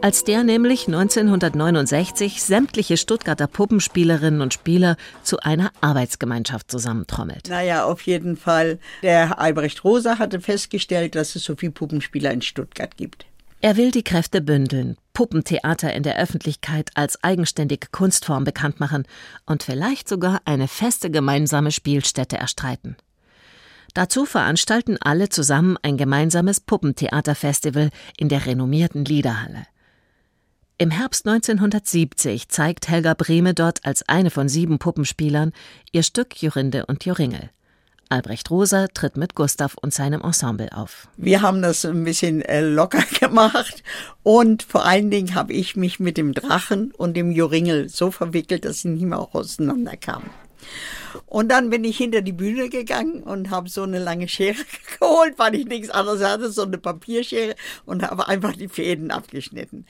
Als 0.00 0.24
der 0.24 0.44
nämlich 0.44 0.86
1969 0.86 2.42
sämtliche 2.42 2.96
Stuttgarter 2.96 3.46
Puppenspielerinnen 3.46 4.40
und 4.40 4.54
Spieler 4.54 4.96
zu 5.22 5.40
einer 5.40 5.72
Arbeitsgemeinschaft 5.80 6.70
zusammentrommelt. 6.70 7.48
Naja, 7.48 7.84
auf 7.84 8.02
jeden 8.02 8.36
Fall. 8.36 8.78
Der 9.02 9.38
Albrecht 9.38 9.84
Rosa 9.84 10.18
hatte 10.18 10.40
festgestellt, 10.40 11.14
dass 11.14 11.34
es 11.34 11.44
so 11.44 11.56
viele 11.56 11.72
Puppenspieler 11.72 12.30
in 12.30 12.42
Stuttgart 12.42 12.96
gibt. 12.96 13.26
Er 13.60 13.76
will 13.76 13.90
die 13.90 14.04
Kräfte 14.04 14.40
bündeln, 14.40 14.96
Puppentheater 15.12 15.92
in 15.94 16.02
der 16.02 16.18
Öffentlichkeit 16.18 16.90
als 16.94 17.22
eigenständige 17.24 17.88
Kunstform 17.90 18.44
bekannt 18.44 18.80
machen 18.80 19.06
und 19.46 19.62
vielleicht 19.62 20.08
sogar 20.08 20.42
eine 20.44 20.68
feste 20.68 21.10
gemeinsame 21.10 21.72
Spielstätte 21.72 22.36
erstreiten. 22.36 22.96
Dazu 23.94 24.26
veranstalten 24.26 24.98
alle 25.00 25.30
zusammen 25.30 25.78
ein 25.82 25.96
gemeinsames 25.96 26.60
Puppentheaterfestival 26.60 27.88
in 28.18 28.28
der 28.28 28.44
renommierten 28.44 29.06
Liederhalle. 29.06 29.66
Im 30.76 30.90
Herbst 30.90 31.26
1970 31.26 32.50
zeigt 32.50 32.88
Helga 32.88 33.14
Brehme 33.14 33.54
dort 33.54 33.86
als 33.86 34.06
eine 34.06 34.30
von 34.30 34.50
sieben 34.50 34.78
Puppenspielern 34.78 35.52
ihr 35.92 36.02
Stück 36.02 36.42
Jorinde 36.42 36.84
und 36.84 37.06
Joringel. 37.06 37.48
Albrecht 38.08 38.50
Rosa 38.50 38.86
tritt 38.88 39.16
mit 39.16 39.34
Gustav 39.34 39.76
und 39.80 39.92
seinem 39.92 40.20
Ensemble 40.20 40.68
auf. 40.72 41.08
Wir 41.16 41.42
haben 41.42 41.62
das 41.62 41.84
ein 41.84 42.04
bisschen 42.04 42.42
äh, 42.42 42.60
locker 42.60 43.02
gemacht 43.20 43.82
und 44.22 44.62
vor 44.62 44.84
allen 44.84 45.10
Dingen 45.10 45.34
habe 45.34 45.52
ich 45.52 45.76
mich 45.76 45.98
mit 46.00 46.16
dem 46.16 46.32
Drachen 46.32 46.92
und 46.92 47.16
dem 47.16 47.30
Joringel 47.30 47.88
so 47.88 48.10
verwickelt, 48.10 48.64
dass 48.64 48.80
sie 48.80 48.88
nicht 48.88 49.04
mehr 49.04 49.18
auch 49.18 49.34
auseinanderkamen. 49.34 50.30
Und 51.26 51.48
dann 51.48 51.70
bin 51.70 51.84
ich 51.84 51.96
hinter 51.96 52.22
die 52.22 52.32
Bühne 52.32 52.68
gegangen 52.68 53.22
und 53.22 53.50
habe 53.50 53.68
so 53.68 53.82
eine 53.82 53.98
lange 53.98 54.28
Schere 54.28 54.56
geholt, 54.98 55.34
weil 55.38 55.54
ich 55.54 55.66
nichts 55.66 55.90
anderes 55.90 56.22
hatte, 56.22 56.50
so 56.50 56.62
eine 56.62 56.78
Papierschere 56.78 57.54
und 57.84 58.02
habe 58.02 58.28
einfach 58.28 58.54
die 58.54 58.68
Fäden 58.68 59.10
abgeschnitten. 59.10 59.86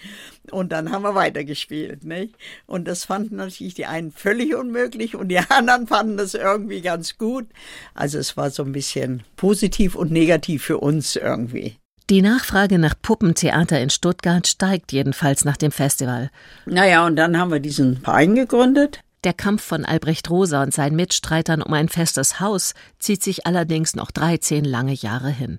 Und 0.50 0.72
dann 0.72 0.90
haben 0.92 1.02
wir 1.02 1.14
weitergespielt. 1.14 2.04
Nicht? 2.04 2.34
Und 2.66 2.86
das 2.86 3.04
fanden 3.04 3.36
natürlich 3.36 3.74
die 3.74 3.86
einen 3.86 4.12
völlig 4.12 4.54
unmöglich 4.54 5.16
und 5.16 5.28
die 5.28 5.38
anderen 5.48 5.86
fanden 5.86 6.16
das 6.16 6.34
irgendwie 6.34 6.80
ganz 6.80 7.18
gut. 7.18 7.46
Also 7.94 8.18
es 8.18 8.36
war 8.36 8.50
so 8.50 8.62
ein 8.62 8.72
bisschen 8.72 9.22
positiv 9.36 9.94
und 9.94 10.10
negativ 10.10 10.64
für 10.64 10.78
uns 10.78 11.16
irgendwie. 11.16 11.78
Die 12.08 12.22
Nachfrage 12.22 12.78
nach 12.78 12.94
Puppentheater 13.02 13.80
in 13.80 13.90
Stuttgart 13.90 14.46
steigt 14.46 14.92
jedenfalls 14.92 15.44
nach 15.44 15.56
dem 15.56 15.72
Festival. 15.72 16.30
Naja, 16.64 17.04
und 17.04 17.16
dann 17.16 17.36
haben 17.36 17.50
wir 17.50 17.58
diesen 17.58 17.96
Verein 17.96 18.36
gegründet. 18.36 19.00
Der 19.24 19.32
Kampf 19.32 19.62
von 19.62 19.84
Albrecht 19.84 20.30
Rosa 20.30 20.62
und 20.62 20.72
seinen 20.72 20.96
Mitstreitern 20.96 21.62
um 21.62 21.72
ein 21.72 21.88
festes 21.88 22.40
Haus 22.40 22.74
zieht 22.98 23.22
sich 23.22 23.46
allerdings 23.46 23.96
noch 23.96 24.10
13 24.10 24.64
lange 24.64 24.92
Jahre 24.92 25.30
hin. 25.30 25.58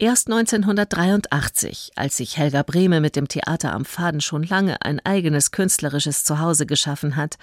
Erst 0.00 0.28
1983, 0.28 1.90
als 1.96 2.18
sich 2.18 2.36
Helga 2.36 2.62
Brehme 2.62 3.00
mit 3.00 3.16
dem 3.16 3.26
Theater 3.26 3.72
am 3.72 3.84
Faden 3.84 4.20
schon 4.20 4.44
lange 4.44 4.80
ein 4.82 5.04
eigenes 5.04 5.50
künstlerisches 5.50 6.22
Zuhause 6.22 6.66
geschaffen 6.66 7.16
hat, 7.16 7.36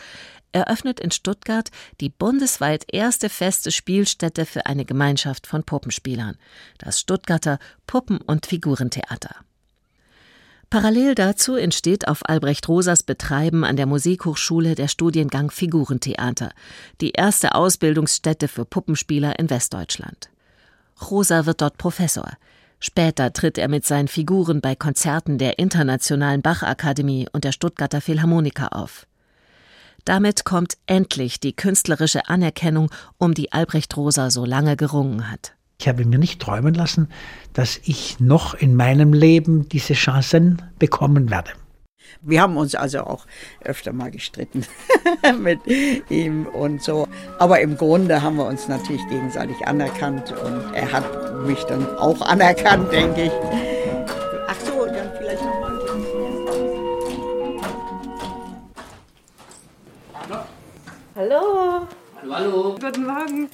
eröffnet 0.53 1.01
in 1.01 1.11
Stuttgart 1.11 1.69
die 1.99 2.07
bundesweit 2.07 2.85
erste 2.89 3.27
feste 3.27 3.73
Spielstätte 3.73 4.45
für 4.45 4.67
eine 4.67 4.85
Gemeinschaft 4.85 5.47
von 5.47 5.65
Puppenspielern, 5.65 6.38
das 6.77 7.01
Stuttgarter 7.01 7.59
Puppen- 7.88 8.21
und 8.21 8.45
Figurentheater. 8.45 9.35
Parallel 10.75 11.15
dazu 11.15 11.55
entsteht 11.55 12.09
auf 12.09 12.27
Albrecht 12.27 12.67
Rosas 12.67 13.01
Betreiben 13.01 13.63
an 13.63 13.77
der 13.77 13.85
Musikhochschule 13.85 14.75
der 14.75 14.89
Studiengang 14.89 15.49
Figurentheater, 15.49 16.51
die 16.99 17.11
erste 17.11 17.55
Ausbildungsstätte 17.55 18.49
für 18.49 18.65
Puppenspieler 18.65 19.39
in 19.39 19.49
Westdeutschland. 19.49 20.29
Rosa 21.09 21.45
wird 21.45 21.61
dort 21.61 21.77
Professor. 21.77 22.29
Später 22.81 23.31
tritt 23.31 23.57
er 23.57 23.69
mit 23.69 23.85
seinen 23.85 24.09
Figuren 24.09 24.59
bei 24.59 24.75
Konzerten 24.75 25.38
der 25.38 25.59
Internationalen 25.59 26.41
Bachakademie 26.41 27.29
und 27.31 27.45
der 27.45 27.53
Stuttgarter 27.53 28.01
Philharmoniker 28.01 28.75
auf. 28.75 29.07
Damit 30.03 30.43
kommt 30.43 30.73
endlich 30.88 31.39
die 31.39 31.55
künstlerische 31.55 32.27
Anerkennung, 32.27 32.91
um 33.17 33.33
die 33.33 33.53
Albrecht 33.53 33.95
Rosa 33.95 34.29
so 34.29 34.43
lange 34.43 34.75
gerungen 34.75 35.31
hat. 35.31 35.54
Ich 35.77 35.88
habe 35.88 36.05
mir 36.05 36.17
nicht 36.17 36.41
träumen 36.41 36.73
lassen, 36.73 37.09
dass 37.53 37.79
ich 37.83 38.19
noch 38.19 38.53
in 38.53 38.75
meinem 38.75 39.13
Leben 39.13 39.67
diese 39.69 39.93
Chancen 39.93 40.61
bekommen 40.79 41.29
werde. 41.29 41.51
Wir 42.21 42.41
haben 42.41 42.57
uns 42.57 42.75
also 42.75 43.01
auch 43.01 43.25
öfter 43.63 43.91
mal 43.93 44.09
gestritten 44.09 44.65
mit 45.39 45.59
ihm 46.09 46.45
und 46.47 46.81
so. 46.81 47.07
Aber 47.39 47.59
im 47.59 47.77
Grunde 47.77 48.21
haben 48.21 48.38
wir 48.38 48.47
uns 48.47 48.67
natürlich 48.67 49.05
gegenseitig 49.09 49.67
anerkannt 49.67 50.31
und 50.31 50.73
er 50.73 50.91
hat 50.91 51.05
mich 51.45 51.61
dann 51.65 51.85
auch 51.97 52.21
anerkannt, 52.21 52.91
denke 52.91 53.25
ich. 53.25 53.31
Ach 54.47 54.55
so, 54.65 54.85
dann 54.85 55.11
vielleicht 55.17 55.43
nochmal. 55.43 55.65
Hallo. 61.15 61.88
Hallo, 62.21 62.33
hallo. 62.33 62.75
Guten 62.79 63.05
Morgen. 63.05 63.49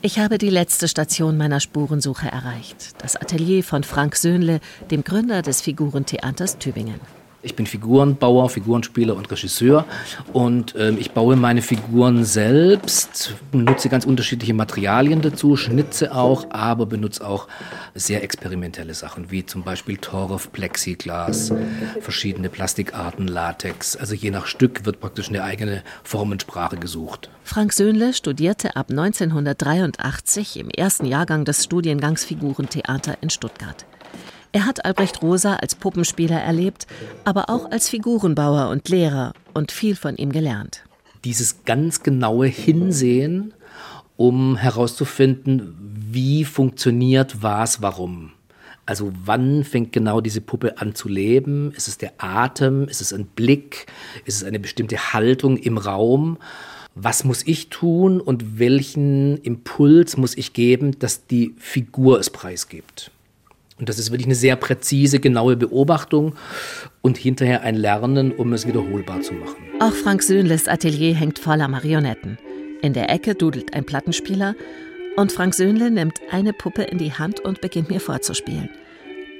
Ich 0.00 0.20
habe 0.20 0.38
die 0.38 0.48
letzte 0.48 0.86
Station 0.86 1.36
meiner 1.36 1.58
Spurensuche 1.58 2.28
erreicht. 2.28 3.02
Das 3.02 3.16
Atelier 3.16 3.64
von 3.64 3.82
Frank 3.82 4.14
Söhnle, 4.14 4.60
dem 4.92 5.02
Gründer 5.02 5.42
des 5.42 5.60
Figurentheaters 5.60 6.58
Tübingen. 6.58 7.00
Ich 7.40 7.54
bin 7.54 7.66
Figurenbauer, 7.66 8.50
Figurenspieler 8.50 9.14
und 9.14 9.30
Regisseur 9.30 9.84
und 10.32 10.74
äh, 10.74 10.90
ich 10.90 11.12
baue 11.12 11.36
meine 11.36 11.62
Figuren 11.62 12.24
selbst, 12.24 13.36
nutze 13.52 13.88
ganz 13.88 14.04
unterschiedliche 14.04 14.54
Materialien 14.54 15.22
dazu, 15.22 15.54
schnitze 15.54 16.12
auch, 16.16 16.46
aber 16.50 16.86
benutze 16.86 17.24
auch 17.24 17.46
sehr 17.94 18.24
experimentelle 18.24 18.92
Sachen, 18.92 19.30
wie 19.30 19.46
zum 19.46 19.62
Beispiel 19.62 19.98
Torf, 19.98 20.50
Plexiglas, 20.50 21.52
verschiedene 22.00 22.48
Plastikarten, 22.48 23.28
Latex. 23.28 23.94
Also 23.94 24.16
je 24.16 24.32
nach 24.32 24.46
Stück 24.46 24.84
wird 24.84 24.98
praktisch 24.98 25.28
eine 25.28 25.44
eigene 25.44 25.84
Formensprache 26.02 26.76
gesucht. 26.76 27.30
Frank 27.44 27.72
Söhnle 27.72 28.14
studierte 28.14 28.74
ab 28.74 28.90
1983 28.90 30.58
im 30.58 30.70
ersten 30.70 31.06
Jahrgang 31.06 31.44
des 31.44 31.62
Studiengangs 31.62 32.24
Figurentheater 32.24 33.16
in 33.20 33.30
Stuttgart. 33.30 33.86
Er 34.52 34.64
hat 34.64 34.84
Albrecht 34.84 35.22
Rosa 35.22 35.56
als 35.56 35.74
Puppenspieler 35.74 36.40
erlebt, 36.40 36.86
aber 37.24 37.50
auch 37.50 37.70
als 37.70 37.88
Figurenbauer 37.88 38.70
und 38.70 38.88
Lehrer 38.88 39.34
und 39.52 39.72
viel 39.72 39.94
von 39.94 40.16
ihm 40.16 40.32
gelernt. 40.32 40.84
Dieses 41.24 41.64
ganz 41.64 42.02
genaue 42.02 42.46
Hinsehen, 42.46 43.52
um 44.16 44.56
herauszufinden, 44.56 45.76
wie 46.10 46.44
funktioniert 46.44 47.42
was, 47.42 47.82
warum. 47.82 48.32
Also 48.86 49.12
wann 49.22 49.64
fängt 49.64 49.92
genau 49.92 50.22
diese 50.22 50.40
Puppe 50.40 50.78
an 50.78 50.94
zu 50.94 51.08
leben? 51.08 51.72
Ist 51.72 51.88
es 51.88 51.98
der 51.98 52.14
Atem? 52.16 52.88
Ist 52.88 53.02
es 53.02 53.12
ein 53.12 53.26
Blick? 53.26 53.86
Ist 54.24 54.36
es 54.36 54.44
eine 54.44 54.58
bestimmte 54.58 55.12
Haltung 55.12 55.58
im 55.58 55.76
Raum? 55.76 56.38
Was 56.94 57.22
muss 57.22 57.46
ich 57.46 57.68
tun 57.68 58.18
und 58.18 58.58
welchen 58.58 59.36
Impuls 59.42 60.16
muss 60.16 60.36
ich 60.38 60.54
geben, 60.54 60.98
dass 60.98 61.26
die 61.26 61.54
Figur 61.58 62.18
es 62.18 62.30
preisgibt? 62.30 63.10
Und 63.78 63.88
das 63.88 63.98
ist 63.98 64.10
wirklich 64.10 64.26
eine 64.26 64.34
sehr 64.34 64.56
präzise, 64.56 65.20
genaue 65.20 65.56
Beobachtung 65.56 66.34
und 67.00 67.16
hinterher 67.16 67.62
ein 67.62 67.76
Lernen, 67.76 68.32
um 68.32 68.52
es 68.52 68.66
wiederholbar 68.66 69.20
zu 69.22 69.34
machen. 69.34 69.56
Auch 69.80 69.94
Frank 69.94 70.22
Söhnles 70.22 70.66
Atelier 70.66 71.14
hängt 71.14 71.38
voller 71.38 71.68
Marionetten. 71.68 72.38
In 72.82 72.92
der 72.92 73.10
Ecke 73.10 73.34
dudelt 73.34 73.74
ein 73.74 73.84
Plattenspieler 73.84 74.54
und 75.16 75.32
Frank 75.32 75.54
Söhnle 75.54 75.90
nimmt 75.90 76.20
eine 76.30 76.52
Puppe 76.52 76.82
in 76.82 76.98
die 76.98 77.12
Hand 77.12 77.40
und 77.40 77.60
beginnt 77.60 77.90
mir 77.90 78.00
vorzuspielen. 78.00 78.68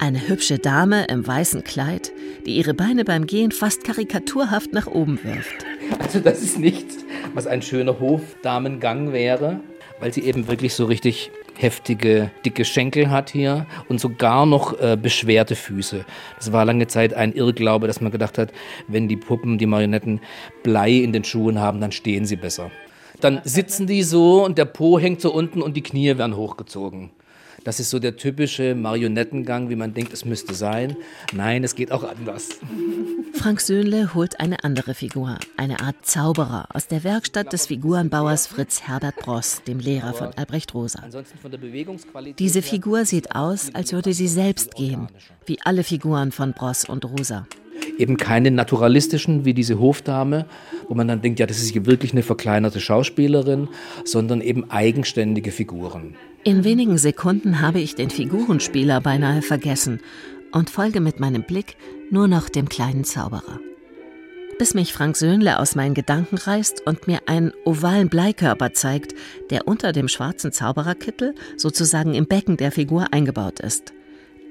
Eine 0.01 0.29
hübsche 0.29 0.59
Dame 0.59 1.07
im 1.07 1.27
weißen 1.27 1.65
Kleid, 1.65 2.13
die 2.47 2.57
ihre 2.57 2.75
Beine 2.75 3.05
beim 3.05 3.27
Gehen 3.27 3.51
fast 3.51 3.83
karikaturhaft 3.83 4.73
nach 4.73 4.87
oben 4.87 5.19
wirft. 5.25 5.67
Also 5.99 6.21
das 6.21 6.43
ist 6.43 6.59
nichts, 6.59 6.99
was 7.35 7.49
ein 7.49 7.63
schöner 7.63 7.99
Hofdamengang 7.99 9.13
wäre, 9.13 9.61
weil 9.99 10.13
sie 10.13 10.23
eben 10.23 10.47
wirklich 10.47 10.75
so 10.75 10.85
richtig 10.85 11.33
heftige, 11.59 12.31
dicke 12.45 12.65
Schenkel 12.65 13.11
hat 13.11 13.31
hier 13.31 13.67
und 13.89 14.01
sogar 14.01 14.47
noch 14.47 14.79
äh, 14.81 14.97
beschwerte 15.01 15.57
Füße. 15.57 16.05
Das 16.37 16.53
war 16.53 16.65
lange 16.65 16.87
Zeit 16.87 17.13
ein 17.13 17.33
Irrglaube, 17.33 17.87
dass 17.87 18.01
man 18.01 18.13
gedacht 18.13 18.39
hat, 18.39 18.53
wenn 18.87 19.09
die 19.09 19.17
Puppen, 19.17 19.59
die 19.59 19.67
Marionetten 19.67 20.21
Blei 20.63 20.93
in 20.93 21.13
den 21.13 21.25
Schuhen 21.25 21.59
haben, 21.59 21.81
dann 21.81 21.93
stehen 21.93 22.25
sie 22.25 22.37
besser. 22.37 22.71
Dann 23.21 23.41
sitzen 23.45 23.87
die 23.87 24.05
so 24.05 24.45
und 24.45 24.59
der 24.59 24.65
Po 24.65 24.99
hängt 24.99 25.21
so 25.21 25.33
unten 25.33 25.61
und 25.61 25.77
die 25.77 25.83
Knie 25.83 26.17
werden 26.17 26.37
hochgezogen. 26.37 27.11
Das 27.69 27.81
ist 27.81 27.91
so 27.91 27.99
der 27.99 28.17
typische 28.17 28.75
Marionettengang, 28.75 29.69
wie 29.69 29.77
man 29.77 29.93
denkt, 29.93 30.15
es 30.15 30.25
müsste 30.25 30.55
sein. 30.55 30.97
Nein, 31.35 31.65
es 31.65 31.75
geht 31.75 31.93
auch 31.93 32.03
anders. 32.03 32.49
Frank 33.35 33.61
Söhnle 33.61 34.15
holt 34.15 34.41
eine 34.41 34.65
andere 34.65 34.95
Figur, 34.95 35.39
eine 35.59 35.81
Art 35.81 35.97
Zauberer 36.01 36.69
aus 36.73 36.89
der 36.89 37.05
Werkstatt 37.05 37.53
des 37.53 37.67
Figurenbauers 37.67 38.47
Fritz 38.47 38.81
Herbert 38.85 39.17
Bross, 39.17 39.61
dem 39.67 39.81
Lehrer 39.81 40.15
von 40.15 40.29
Albrecht 40.29 40.73
Rosa. 40.73 41.03
Diese 42.39 42.63
Figur 42.63 43.05
sieht 43.05 43.35
aus, 43.35 43.69
als 43.75 43.93
würde 43.93 44.15
sie 44.15 44.29
selbst 44.29 44.75
gehen, 44.75 45.09
wie 45.45 45.61
alle 45.61 45.85
Figuren 45.85 46.33
von 46.33 46.55
Bross 46.55 46.87
und 46.87 47.05
Rosa 47.05 47.47
eben 47.99 48.17
keine 48.17 48.51
naturalistischen 48.51 49.45
wie 49.45 49.55
diese 49.55 49.79
Hofdame, 49.79 50.47
wo 50.89 50.95
man 50.95 51.09
dann 51.09 51.21
denkt, 51.21 51.41
ja, 51.41 51.47
das 51.47 51.59
ist 51.59 51.73
hier 51.73 51.87
wirklich 51.87 52.13
eine 52.13 52.23
verkleinerte 52.23 52.81
Schauspielerin, 52.81 53.69
sondern 54.05 54.41
eben 54.41 54.71
eigenständige 54.71 55.53
Figuren. 55.53 56.15
In 56.45 56.65
wenigen 56.65 56.99
Sekunden 56.99 57.61
habe 57.61 57.81
ich 57.81 57.95
den 57.95 58.11
Figurenspieler 58.11 59.01
beinahe 59.01 59.43
vergessen 59.43 60.01
und 60.53 60.71
folge 60.71 61.01
mit 61.01 61.21
meinem 61.21 61.43
Blick 61.43 61.77
nur 62.11 62.29
noch 62.29 62.49
dem 62.49 62.69
kleinen 62.69 63.05
Zauberer. 63.05 63.61
Bis 64.59 64.75
mich 64.75 64.93
Frank 64.93 65.17
Söhnle 65.17 65.61
aus 65.61 65.77
meinen 65.77 65.95
Gedanken 65.95 66.37
reißt 66.37 66.85
und 66.85 67.07
mir 67.07 67.21
einen 67.27 67.53
ovalen 67.65 68.09
Bleikörper 68.09 68.73
zeigt, 68.73 69.15
der 69.51 69.69
unter 69.69 69.93
dem 69.93 70.09
schwarzen 70.09 70.53
Zaubererkittel 70.53 71.35
sozusagen 71.57 72.15
im 72.15 72.27
Becken 72.27 72.57
der 72.57 72.73
Figur 72.73 73.13
eingebaut 73.13 73.61
ist. 73.61 73.93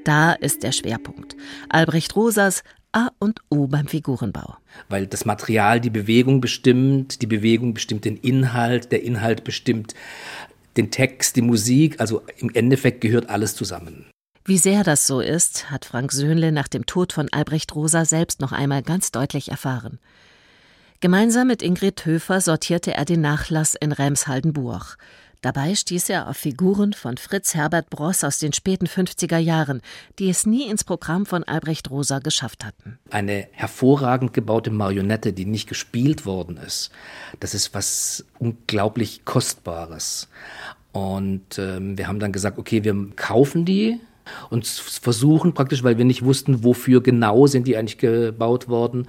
Da 0.06 0.32
ist 0.32 0.64
der 0.64 0.72
Schwerpunkt. 0.72 1.36
Albrecht 1.68 2.16
Rosas 2.16 2.64
A 2.98 3.12
und 3.20 3.42
O 3.50 3.68
beim 3.68 3.88
Figurenbau. 3.88 4.58
Weil 4.90 5.06
das 5.06 5.24
Material 5.24 5.80
die 5.80 5.92
Bewegung 5.92 6.42
bestimmt, 6.42 7.22
die 7.22 7.28
Bewegung 7.28 7.76
bestimmt 7.76 8.06
den 8.06 8.18
Inhalt, 8.18 8.92
der 8.92 9.04
Inhalt 9.04 9.44
bestimmt 9.44 9.94
den 10.78 10.90
Text, 10.90 11.36
die 11.36 11.44
Musik, 11.44 12.00
also 12.00 12.24
im 12.38 12.50
Endeffekt 12.56 13.02
gehört 13.02 13.30
alles 13.30 13.56
zusammen. 13.56 14.08
Wie 14.46 14.58
sehr 14.58 14.84
das 14.84 15.06
so 15.06 15.20
ist, 15.20 15.70
hat 15.70 15.86
Frank 15.86 16.12
Söhnle 16.12 16.52
nach 16.52 16.68
dem 16.68 16.88
Tod 16.88 17.14
von 17.14 17.28
Albrecht 17.32 17.76
Rosa 17.76 18.04
selbst 18.04 18.42
noch 18.42 18.52
einmal 18.52 18.82
ganz 18.82 19.12
deutlich 19.12 19.52
erfahren. 19.52 20.00
Gemeinsam 21.00 21.46
mit 21.46 21.62
Ingrid 21.62 22.04
Höfer 22.04 22.42
sortierte 22.42 22.96
er 22.96 23.06
den 23.06 23.22
Nachlass 23.22 23.76
in 23.76 23.92
Remshaldenburg. 23.92 24.98
Dabei 25.48 25.76
stieß 25.76 26.10
er 26.10 26.28
auf 26.28 26.36
Figuren 26.36 26.92
von 26.92 27.16
Fritz 27.16 27.56
Herbert 27.56 27.90
Bross 27.90 28.26
aus 28.26 28.38
den 28.38 28.52
späten 28.52 28.86
50er 28.86 29.38
Jahren, 29.38 29.82
die 30.20 30.30
es 30.30 30.46
nie 30.46 30.70
ins 30.70 30.84
Programm 30.84 31.26
von 31.26 31.46
Albrecht 31.46 31.90
Rosa 31.90 32.20
geschafft 32.20 32.66
hatten. 32.66 33.00
Eine 33.12 33.48
hervorragend 33.54 34.34
gebaute 34.34 34.72
Marionette, 34.72 35.32
die 35.32 35.46
nicht 35.46 35.70
gespielt 35.70 36.26
worden 36.26 36.58
ist, 36.58 36.92
das 37.40 37.54
ist 37.54 37.74
was 37.74 38.26
unglaublich 38.40 39.24
Kostbares. 39.24 40.28
Und 40.92 41.58
ähm, 41.58 41.98
wir 41.98 42.10
haben 42.10 42.20
dann 42.20 42.34
gesagt, 42.34 42.58
okay, 42.58 42.84
wir 42.84 42.94
kaufen 43.16 43.64
die 43.64 44.02
und 44.50 44.68
versuchen 44.68 45.54
praktisch, 45.54 45.82
weil 45.82 45.98
wir 45.98 46.04
nicht 46.04 46.26
wussten, 46.26 46.66
wofür 46.66 47.02
genau 47.02 47.48
sind 47.48 47.68
die 47.68 47.78
eigentlich 47.78 48.00
gebaut 48.00 48.68
worden, 48.68 49.08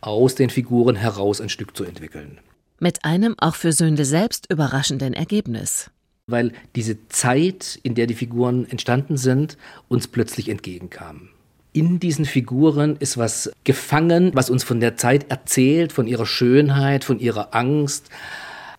aus 0.00 0.36
den 0.36 0.48
Figuren 0.48 0.94
heraus 0.94 1.40
ein 1.40 1.48
Stück 1.48 1.76
zu 1.76 1.82
entwickeln. 1.82 2.38
Mit 2.82 3.04
einem 3.04 3.36
auch 3.38 3.54
für 3.54 3.70
Sünde 3.70 4.04
selbst 4.04 4.50
überraschenden 4.50 5.14
Ergebnis. 5.14 5.92
Weil 6.26 6.50
diese 6.74 7.06
Zeit, 7.06 7.78
in 7.84 7.94
der 7.94 8.08
die 8.08 8.16
Figuren 8.16 8.68
entstanden 8.68 9.16
sind, 9.16 9.56
uns 9.86 10.08
plötzlich 10.08 10.48
entgegenkam. 10.48 11.28
In 11.72 12.00
diesen 12.00 12.24
Figuren 12.24 12.96
ist 12.96 13.16
was 13.16 13.52
gefangen, 13.62 14.32
was 14.34 14.50
uns 14.50 14.64
von 14.64 14.80
der 14.80 14.96
Zeit 14.96 15.30
erzählt, 15.30 15.92
von 15.92 16.08
ihrer 16.08 16.26
Schönheit, 16.26 17.04
von 17.04 17.20
ihrer 17.20 17.54
Angst. 17.54 18.08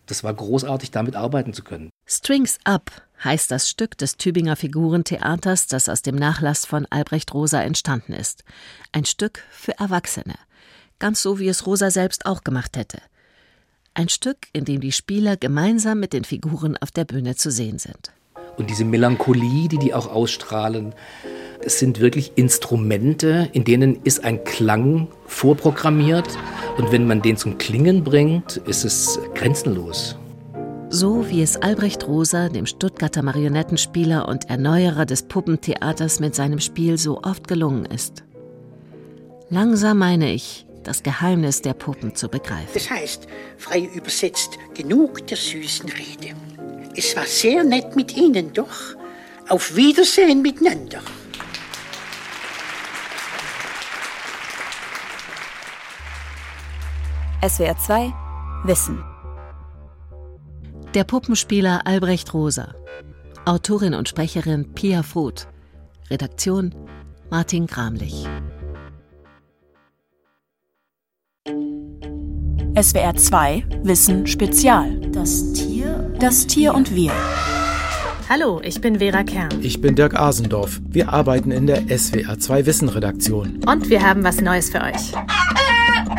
Das 0.06 0.22
war 0.26 0.34
großartig, 0.34 0.92
damit 0.92 1.16
arbeiten 1.16 1.54
zu 1.54 1.64
können. 1.64 1.90
Strings 2.06 2.58
Up 2.66 2.92
heißt 3.24 3.52
das 3.52 3.70
Stück 3.70 3.98
des 3.98 4.18
Tübinger 4.18 4.58
Figurentheaters, 4.58 5.68
das 5.68 5.88
aus 5.88 6.02
dem 6.02 6.18
Nachlass 6.18 6.66
von 6.66 6.86
Albrecht 6.90 7.34
Rosa 7.34 7.62
entstanden 7.62 8.12
ist. 8.12 8.44
Ein 8.92 9.06
Stück 9.06 9.46
für 9.50 9.80
Erwachsene. 9.80 10.36
Ganz 11.00 11.22
so, 11.22 11.40
wie 11.40 11.48
es 11.48 11.66
Rosa 11.66 11.90
selbst 11.90 12.26
auch 12.26 12.44
gemacht 12.44 12.76
hätte. 12.76 13.00
Ein 13.96 14.10
Stück, 14.10 14.48
in 14.54 14.66
dem 14.66 14.82
die 14.82 14.92
Spieler 14.92 15.38
gemeinsam 15.38 16.00
mit 16.00 16.14
den 16.14 16.24
Figuren 16.24 16.78
auf 16.78 16.90
der 16.90 17.06
Bühne 17.06 17.36
zu 17.36 17.52
sehen 17.52 17.78
sind. 17.78 18.12
Und 18.58 18.72
diese 18.72 18.86
Melancholie, 18.86 19.68
die 19.68 19.78
die 19.78 19.94
auch 19.94 20.08
ausstrahlen, 20.08 20.96
es 21.64 21.78
sind 21.78 22.00
wirklich 22.00 22.32
Instrumente, 22.36 23.50
in 23.54 23.64
denen 23.64 24.02
ist 24.04 24.24
ein 24.24 24.44
Klang 24.46 25.10
vorprogrammiert. 25.28 26.28
Und 26.78 26.92
wenn 26.92 27.06
man 27.06 27.22
den 27.22 27.38
zum 27.38 27.60
Klingen 27.60 28.04
bringt, 28.04 28.58
ist 28.58 28.84
es 28.84 29.20
grenzenlos. 29.36 30.18
So 30.90 31.30
wie 31.30 31.44
es 31.44 31.58
Albrecht 31.58 32.08
Rosa, 32.08 32.50
dem 32.50 32.66
Stuttgarter 32.66 33.22
Marionettenspieler 33.22 34.28
und 34.28 34.50
Erneuerer 34.50 35.06
des 35.06 35.22
Puppentheaters 35.24 36.20
mit 36.20 36.34
seinem 36.34 36.60
Spiel 36.60 36.98
so 36.98 37.22
oft 37.22 37.48
gelungen 37.48 37.86
ist. 37.86 38.24
Langsam 39.50 40.00
meine 40.00 40.34
ich, 40.34 40.66
das 40.84 41.04
Geheimnis 41.04 41.62
der 41.62 41.74
Puppen 41.74 42.16
zu 42.16 42.30
begreifen. 42.30 42.70
Das 42.74 42.90
heißt, 42.90 43.28
frei 43.58 43.90
übersetzt, 43.94 44.58
genug 44.74 45.26
der 45.28 45.38
süßen 45.38 45.90
Rede. 45.90 46.36
Es 46.96 47.16
war 47.16 47.26
sehr 47.26 47.64
nett 47.64 47.96
mit 47.96 48.16
Ihnen, 48.16 48.54
doch. 48.54 48.96
Auf 49.50 49.76
Wiedersehen 49.76 50.42
miteinander. 50.42 51.02
SWR 57.46 57.78
2 57.78 58.14
Wissen. 58.64 59.04
Der 60.94 61.04
Puppenspieler 61.04 61.82
Albrecht 61.86 62.34
Rosa. 62.34 62.74
Autorin 63.46 63.94
und 63.94 64.08
Sprecherin 64.08 64.74
Pia 64.74 65.04
Fruth. 65.04 65.48
Redaktion 66.10 66.74
Martin 67.30 67.68
Gramlich. 67.68 68.28
SWR 72.76 73.16
2 73.16 73.66
Wissen 73.84 74.26
Spezial. 74.26 75.00
Das 75.12 75.54
Tier, 75.54 76.12
das 76.20 76.48
Tier 76.48 76.74
und 76.74 76.96
wir. 76.96 77.12
Hallo, 78.28 78.62
ich 78.64 78.82
bin 78.82 78.98
Vera 78.98 79.24
Kern. 79.24 79.50
Ich 79.62 79.80
bin 79.80 79.96
Dirk 79.96 80.20
Asendorf. 80.20 80.82
Wir 80.90 81.14
arbeiten 81.14 81.52
in 81.52 81.68
der 81.68 81.84
SWR 81.96 82.40
2 82.40 82.66
Wissen 82.66 82.90
Redaktion. 82.90 83.60
Und 83.68 83.92
wir 83.92 84.02
haben 84.02 84.24
was 84.24 84.42
Neues 84.42 84.72
für 84.72 84.82
euch. 84.82 85.14